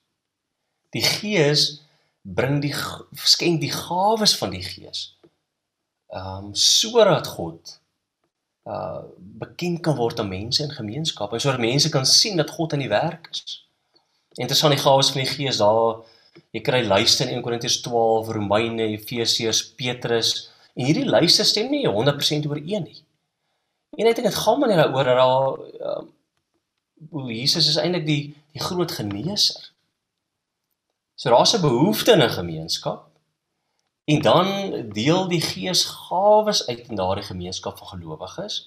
Die 0.90 1.03
Gees 1.03 1.83
bring 2.21 2.61
die 2.61 2.75
skenk 3.12 3.61
die 3.61 3.73
gawes 3.73 4.37
van 4.37 4.51
die 4.51 4.62
Gees. 4.62 5.19
Ehm 6.07 6.45
um, 6.45 6.55
sodat 6.55 7.27
God 7.27 7.81
uh 8.66 9.02
bekend 9.18 9.81
kan 9.81 9.96
word 9.96 10.20
aan 10.20 10.29
mense 10.29 10.62
in 10.62 10.70
gemeenskap 10.74 11.33
en 11.33 11.40
sodat 11.40 11.62
mense 11.62 11.88
kan 11.88 12.07
sien 12.07 12.37
dat 12.37 12.50
God 12.50 12.72
aan 12.72 12.83
die 12.83 12.90
werk 12.90 13.29
is. 13.31 13.62
Interessant 14.35 14.74
die 14.74 14.83
gawes 14.83 15.11
van 15.14 15.22
die 15.22 15.31
Gees 15.31 15.61
daar 15.62 16.02
jy 16.52 16.61
kry 16.64 16.83
lyste 16.85 17.24
in 17.24 17.38
1 17.38 17.44
Korintiërs 17.44 17.81
12, 17.85 18.29
Romeine, 18.37 18.88
Efesiërs, 18.96 19.62
Petrus 19.79 20.33
en 20.74 20.85
hierdie 20.88 21.07
lyste 21.09 21.44
stem 21.44 21.70
nie 21.70 21.87
100% 21.88 22.48
ooreen 22.50 22.88
nie. 22.88 23.00
En 23.96 24.11
ek 24.11 24.18
dink 24.18 24.29
dit 24.29 24.40
gaan 24.42 24.61
maar 24.61 24.72
net 24.72 24.83
daaroor 24.83 25.09
dat 25.09 25.20
daar 25.22 25.48
uh, 25.87 27.31
Jesus 27.31 27.70
is 27.70 27.79
eintlik 27.81 28.07
die 28.07 28.22
die 28.57 28.64
groot 28.64 28.92
geneeser. 28.92 29.70
So 31.14 31.31
daar's 31.31 31.55
'n 31.55 31.61
behoefte 31.61 32.12
in 32.12 32.22
'n 32.22 32.38
gemeenskap 32.40 33.09
En 34.07 34.23
dan 34.23 34.49
deel 34.95 35.29
die 35.29 35.40
Gees 35.42 35.85
gawes 35.85 36.66
uit 36.66 36.88
in 36.88 36.99
daardie 36.99 37.27
gemeenskap 37.27 37.79
van 37.79 37.88
gelowiges 37.97 38.62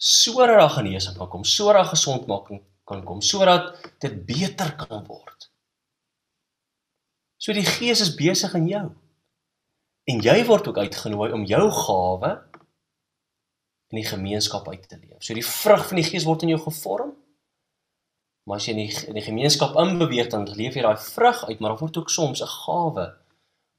sodat 0.00 0.56
daar 0.56 0.70
genesing 0.70 1.16
kan 1.16 1.28
kom, 1.28 1.42
sodat 1.44 1.90
gesondmaking 1.90 2.62
kan 2.88 3.02
kom, 3.04 3.20
sodat 3.20 3.74
dit 4.00 4.14
beter 4.24 4.72
kan 4.80 5.02
word. 5.04 5.50
So 7.36 7.52
die 7.52 7.66
Gees 7.66 8.00
is 8.00 8.14
besig 8.16 8.54
in 8.56 8.68
jou. 8.70 8.86
En 10.08 10.22
jy 10.24 10.38
word 10.48 10.70
ook 10.70 10.80
uitgenooi 10.80 11.32
om 11.36 11.44
jou 11.44 11.66
gawe 11.82 12.30
in 13.90 14.00
die 14.00 14.06
gemeenskap 14.08 14.68
uit 14.68 14.88
te 14.88 14.96
leef. 14.96 15.20
So 15.20 15.36
die 15.36 15.44
vrug 15.44 15.84
van 15.90 16.00
die 16.00 16.06
Gees 16.06 16.24
word 16.24 16.46
in 16.46 16.54
jou 16.54 16.62
gevorm. 16.64 17.12
Maar 18.48 18.62
as 18.62 18.70
jy 18.70 18.76
in 18.78 18.82
die, 18.86 19.06
in 19.10 19.18
die 19.18 19.26
gemeenskap 19.26 19.76
inbeweeg 19.82 20.30
dan 20.32 20.48
leef 20.48 20.78
jy 20.78 20.86
daai 20.86 20.96
vrug 21.10 21.44
uit, 21.50 21.58
maar 21.58 21.74
daar 21.74 21.82
word 21.82 22.00
ook 22.00 22.10
soms 22.10 22.40
'n 22.40 22.54
gawe 22.64 23.06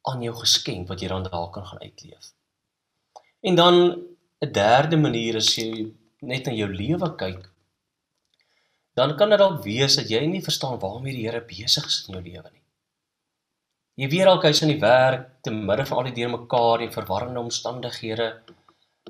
aan 0.09 0.21
jou 0.25 0.33
geskenk 0.35 0.87
wat 0.89 1.01
jy 1.01 1.09
dan 1.11 1.23
dalk 1.23 1.53
kan 1.53 1.65
gaan 1.65 1.81
uitleef. 1.81 2.33
En 3.41 3.55
dan 3.55 3.75
'n 4.41 4.51
derde 4.51 4.97
manier 4.97 5.35
is 5.35 5.55
jy 5.55 5.93
net 6.19 6.47
in 6.47 6.55
jou 6.55 6.69
lewe 6.69 7.15
kyk. 7.15 7.49
Dan 8.93 9.15
kan 9.17 9.29
dit 9.29 9.39
dalk 9.39 9.63
wees 9.63 9.95
dat 9.95 10.09
jy 10.09 10.25
nie 10.25 10.41
verstaan 10.41 10.79
waarmee 10.79 11.15
die 11.15 11.27
Here 11.27 11.41
besig 11.41 11.85
is 11.85 12.05
in 12.07 12.13
jou 12.13 12.23
lewe 12.23 12.49
nie. 12.51 12.61
Jy 14.01 14.07
weet 14.09 14.25
dalk 14.25 14.43
hy's 14.43 14.61
in 14.61 14.73
die 14.73 14.81
werk 14.81 15.41
te 15.43 15.51
midde 15.51 15.85
van 15.85 15.97
al 15.97 16.09
die 16.09 16.17
deurmekaar 16.19 16.81
en 16.81 16.93
verwarrende 16.93 17.39
omstandighede. 17.39 18.27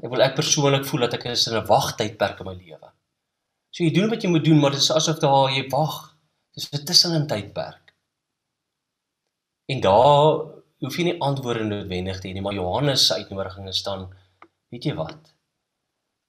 Ek 0.01 0.09
wil 0.09 0.21
ek 0.21 0.35
persoonlik 0.35 0.85
voel 0.85 1.05
dat 1.05 1.13
ek 1.13 1.25
is 1.25 1.47
in 1.47 1.57
'n 1.57 1.67
wagtydperk 1.67 2.39
in 2.39 2.45
my 2.45 2.55
lewe. 2.55 2.91
So 3.71 3.83
jy 3.83 3.91
doen 3.91 4.09
wat 4.09 4.23
jy 4.23 4.29
moet 4.29 4.45
doen, 4.45 4.59
maar 4.59 4.71
dit 4.71 4.81
is 4.81 4.91
asof 4.91 5.19
daar 5.19 5.49
jy 5.49 5.69
wag. 5.69 6.15
Dis 6.53 6.69
'n 6.73 6.85
tussenin 6.85 7.27
tydperk. 7.27 7.93
En 9.71 9.79
daar 9.79 10.60
hoef 10.81 10.97
jy 10.97 11.07
nie 11.07 11.19
antwoorde 11.21 11.65
noodwendig 11.67 12.19
te 12.19 12.29
hê 12.29 12.33
nie, 12.35 12.43
maar 12.43 12.57
Johannes 12.57 13.05
se 13.07 13.17
uitnodiging 13.19 13.67
is 13.69 13.81
dan 13.85 14.07
weet 14.73 14.87
jy 14.89 14.95
wat? 14.97 15.33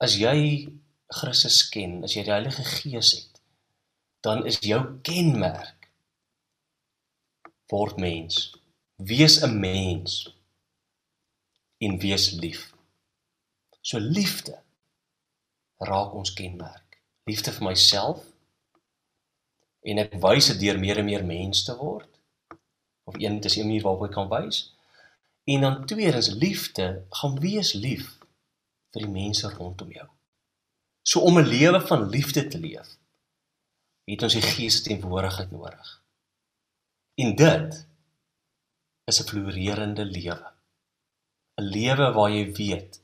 As 0.03 0.17
jy 0.21 0.69
Christus 1.12 1.61
ken, 1.73 2.01
as 2.05 2.17
jy 2.17 2.25
die 2.27 2.35
Heilige 2.35 2.65
Gees 2.67 3.12
het, 3.17 3.41
dan 4.25 4.45
is 4.49 4.61
jou 4.65 4.81
kenmerk 5.07 5.88
word 7.73 7.97
mens. 7.97 8.53
Wees 8.97 9.41
'n 9.43 9.59
mens 9.59 10.29
en 11.81 11.99
wees 11.99 12.31
lief. 12.33 12.73
So 13.81 13.99
liefde 13.99 14.61
raak 15.79 16.15
ons 16.15 16.33
kenmerk. 16.33 17.01
Liefde 17.27 17.53
vir 17.53 17.69
myself 17.69 18.21
en 19.83 19.99
ek 19.99 20.15
wys 20.23 20.47
dit 20.53 20.61
deur 20.61 20.79
meer 20.79 20.99
en 20.99 21.05
meer 21.05 21.25
mens 21.25 21.65
te 21.65 21.75
word 21.77 22.22
of 23.05 23.15
een 23.19 23.41
dis 23.41 23.57
'n 23.57 23.67
manier 23.67 23.83
waarop 23.83 24.03
jy 24.03 24.12
kan 24.15 24.29
wys. 24.29 24.75
En 25.45 25.61
dan 25.61 25.87
tweedens 25.87 26.29
liefde, 26.29 27.05
gaan 27.11 27.38
wees 27.41 27.73
lief 27.73 28.19
vir 28.91 29.03
die 29.03 29.11
mense 29.11 29.49
rondom 29.49 29.91
jou. 29.93 30.09
So 31.03 31.21
om 31.21 31.38
'n 31.38 31.47
lewe 31.47 31.81
van 31.81 32.09
liefde 32.09 32.49
te 32.49 32.59
leef, 32.59 32.97
het 34.05 34.23
ons 34.23 34.33
die 34.33 34.43
Gees 34.43 34.77
se 34.77 34.83
teenwoordigheid 34.83 35.51
nodig. 35.51 36.03
En 37.15 37.35
dit 37.37 37.87
is 39.05 39.21
'n 39.21 39.29
floreerende 39.29 40.05
lewe. 40.05 40.53
'n 41.61 41.62
Lewe 41.62 42.12
waar 42.12 42.31
jy 42.31 42.53
weet 42.53 43.03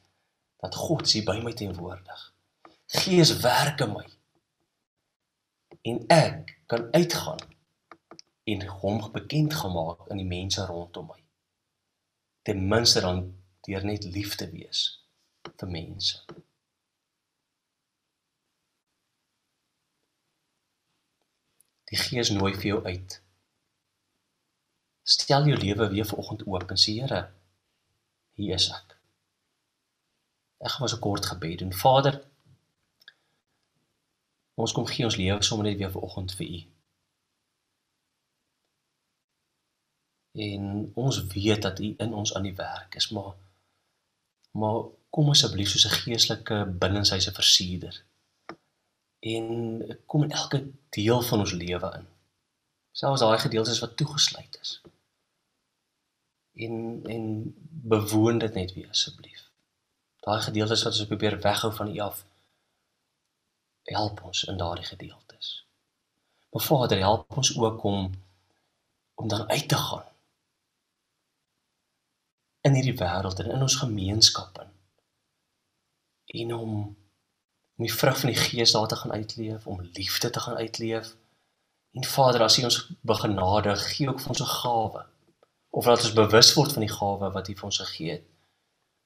dat 0.60 0.74
God 0.74 1.06
is 1.06 1.24
by 1.24 1.40
my 1.42 1.52
teenwoordig. 1.52 2.32
Gees 2.86 3.36
werk 3.40 3.80
in 3.80 3.92
my. 3.92 4.06
En 5.82 6.06
ek 6.06 6.58
kan 6.66 6.92
uitgaan 6.92 7.38
en 8.48 8.66
hom 8.80 9.00
bekend 9.12 9.54
gemaak 9.54 10.08
aan 10.08 10.20
die 10.20 10.26
mense 10.26 10.64
rondom 10.66 11.06
my. 11.06 11.20
Ten 12.42 12.68
minste 12.68 13.00
dan 13.04 13.18
deur 13.60 13.84
net 13.84 14.04
lief 14.04 14.34
te 14.40 14.46
wees 14.50 14.84
vir 15.56 15.68
mense. 15.68 16.22
Die 21.88 21.96
Gees 21.96 22.30
nooi 22.30 22.52
vir 22.54 22.70
jou 22.70 22.78
uit. 22.84 23.18
Stel 25.02 25.48
jou 25.48 25.56
lewe 25.56 25.88
weer 25.92 26.08
vanoggend 26.08 26.46
oop 26.46 26.72
en 26.72 26.80
sê 26.80 26.96
Here, 27.00 27.20
hier 28.36 28.56
is 28.56 28.68
ek. 28.72 28.96
Ek 30.64 30.72
gaan 30.74 30.88
'n 30.88 31.04
kort 31.04 31.26
gebed 31.26 31.58
doen. 31.58 31.72
Vader, 31.72 32.20
ons 34.54 34.72
kom 34.72 34.86
gee 34.86 35.04
ons 35.04 35.16
lewe 35.16 35.42
sommer 35.42 35.66
net 35.66 35.78
weer 35.78 35.92
vanoggend 35.92 36.34
vir 36.40 36.46
U. 36.56 36.77
en 40.38 40.92
ons 40.94 41.26
weet 41.26 41.62
dat 41.62 41.78
U 41.78 41.94
in 41.96 42.14
ons 42.14 42.34
aan 42.34 42.46
die 42.46 42.54
werk 42.54 42.94
is 42.94 43.08
maar 43.08 43.34
maar 44.58 44.82
kom 45.10 45.30
asseblief 45.30 45.70
soos 45.70 45.86
'n 45.86 45.98
geestelike 46.02 46.56
binnenshuise 46.82 47.32
versierder. 47.32 48.04
En 49.18 49.44
kom 50.06 50.22
in 50.22 50.30
elke 50.30 50.70
deel 50.88 51.22
van 51.22 51.38
ons 51.38 51.52
lewe 51.52 51.88
in. 51.98 52.06
Selfs 52.92 53.20
daai 53.20 53.38
gedeeltes 53.38 53.78
wat 53.78 53.96
toegesluit 53.96 54.58
is. 54.60 54.80
En 56.54 57.00
en 57.14 57.54
bewoon 57.94 58.38
dit 58.38 58.54
net 58.54 58.74
weer 58.74 58.88
asseblief. 58.88 59.42
Daai 60.20 60.40
gedeeltes 60.40 60.82
wat 60.82 60.92
ons 60.92 61.06
probeer 61.06 61.40
weghou 61.40 61.72
van 61.74 61.94
U 61.94 61.98
af 61.98 62.26
help 63.82 64.22
ons 64.22 64.44
in 64.44 64.56
daardie 64.56 64.84
gedeeltes. 64.84 65.64
Maar 66.50 66.62
Vader 66.62 66.98
help 66.98 67.36
ons 67.36 67.58
ook 67.58 67.82
om 67.82 68.12
om 69.14 69.28
dan 69.28 69.48
uit 69.48 69.68
te 69.68 69.76
gaan 69.76 70.04
in 72.68 72.78
hierdie 72.78 72.96
wêreld 73.00 73.40
en 73.42 73.52
in 73.56 73.66
ons 73.66 73.80
gemeenskappe 73.82 74.66
en 76.38 76.54
om 76.54 76.72
om 77.78 77.86
die 77.86 77.94
vrug 77.94 78.16
van 78.18 78.32
die 78.32 78.38
gees 78.38 78.72
daar 78.74 78.88
te 78.90 78.96
gaan 78.96 79.12
uitleef, 79.12 79.66
om 79.66 79.80
liefde 79.80 80.30
te 80.30 80.40
gaan 80.40 80.56
uitleef. 80.56 81.12
En 81.94 82.04
Vader, 82.04 82.42
as 82.42 82.58
U 82.58 82.64
ons 82.66 82.78
begenadig, 83.00 83.84
gee 83.94 84.08
ook 84.08 84.20
vir 84.20 84.28
ons 84.28 84.42
'n 84.42 84.54
gawe. 84.62 85.04
Of 85.70 85.86
laat 85.86 86.02
ons 86.02 86.12
bewus 86.12 86.54
word 86.54 86.72
van 86.72 86.82
die 86.86 86.96
gawe 86.96 87.30
wat 87.30 87.48
U 87.48 87.54
vir 87.54 87.64
ons 87.64 87.78
gegee 87.78 88.10
het 88.12 88.26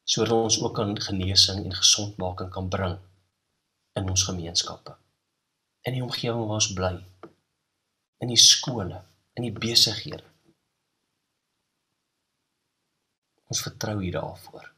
sodat 0.04 0.32
ons 0.32 0.60
ook 0.62 0.80
aan 0.80 1.00
genesing 1.00 1.64
en 1.64 1.74
gesondmaking 1.74 2.50
kan 2.50 2.68
bring 2.68 2.98
in 3.92 4.08
ons 4.10 4.22
gemeenskappe. 4.22 4.96
In 5.80 5.92
die 5.92 6.02
omgewing 6.02 6.46
waar 6.46 6.58
ons 6.58 6.72
bly. 6.72 7.04
In 8.18 8.28
die 8.28 8.36
skole 8.36 9.04
in 9.32 9.42
die 9.42 9.52
besighede 9.52 10.31
ons 13.52 13.64
vertrou 13.68 13.98
U 14.00 14.10
daarvoor 14.18 14.68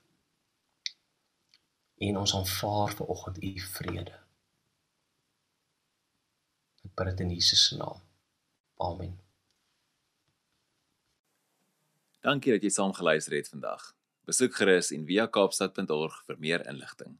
en 2.05 2.23
ons 2.23 2.37
aanvaar 2.39 2.97
ver 2.99 3.13
oggend 3.17 3.43
U 3.43 3.53
vrede 3.79 4.17
ek 6.87 6.95
bid 6.95 7.13
dit 7.13 7.27
in 7.27 7.37
Jesus 7.39 7.69
se 7.69 7.79
naam 7.83 8.03
amen 8.89 9.21
Dankie 12.25 12.55
dat 12.55 12.63
jy 12.65 12.71
saam 12.73 12.93
geluister 12.97 13.35
het 13.37 13.51
vandag. 13.53 13.83
Besoek 14.25 14.55
gerus 14.57 14.89
en 14.97 15.03
via 15.05 15.27
kaapstad.org 15.29 16.15
vir 16.25 16.39
meer 16.41 16.63
inligting. 16.71 17.19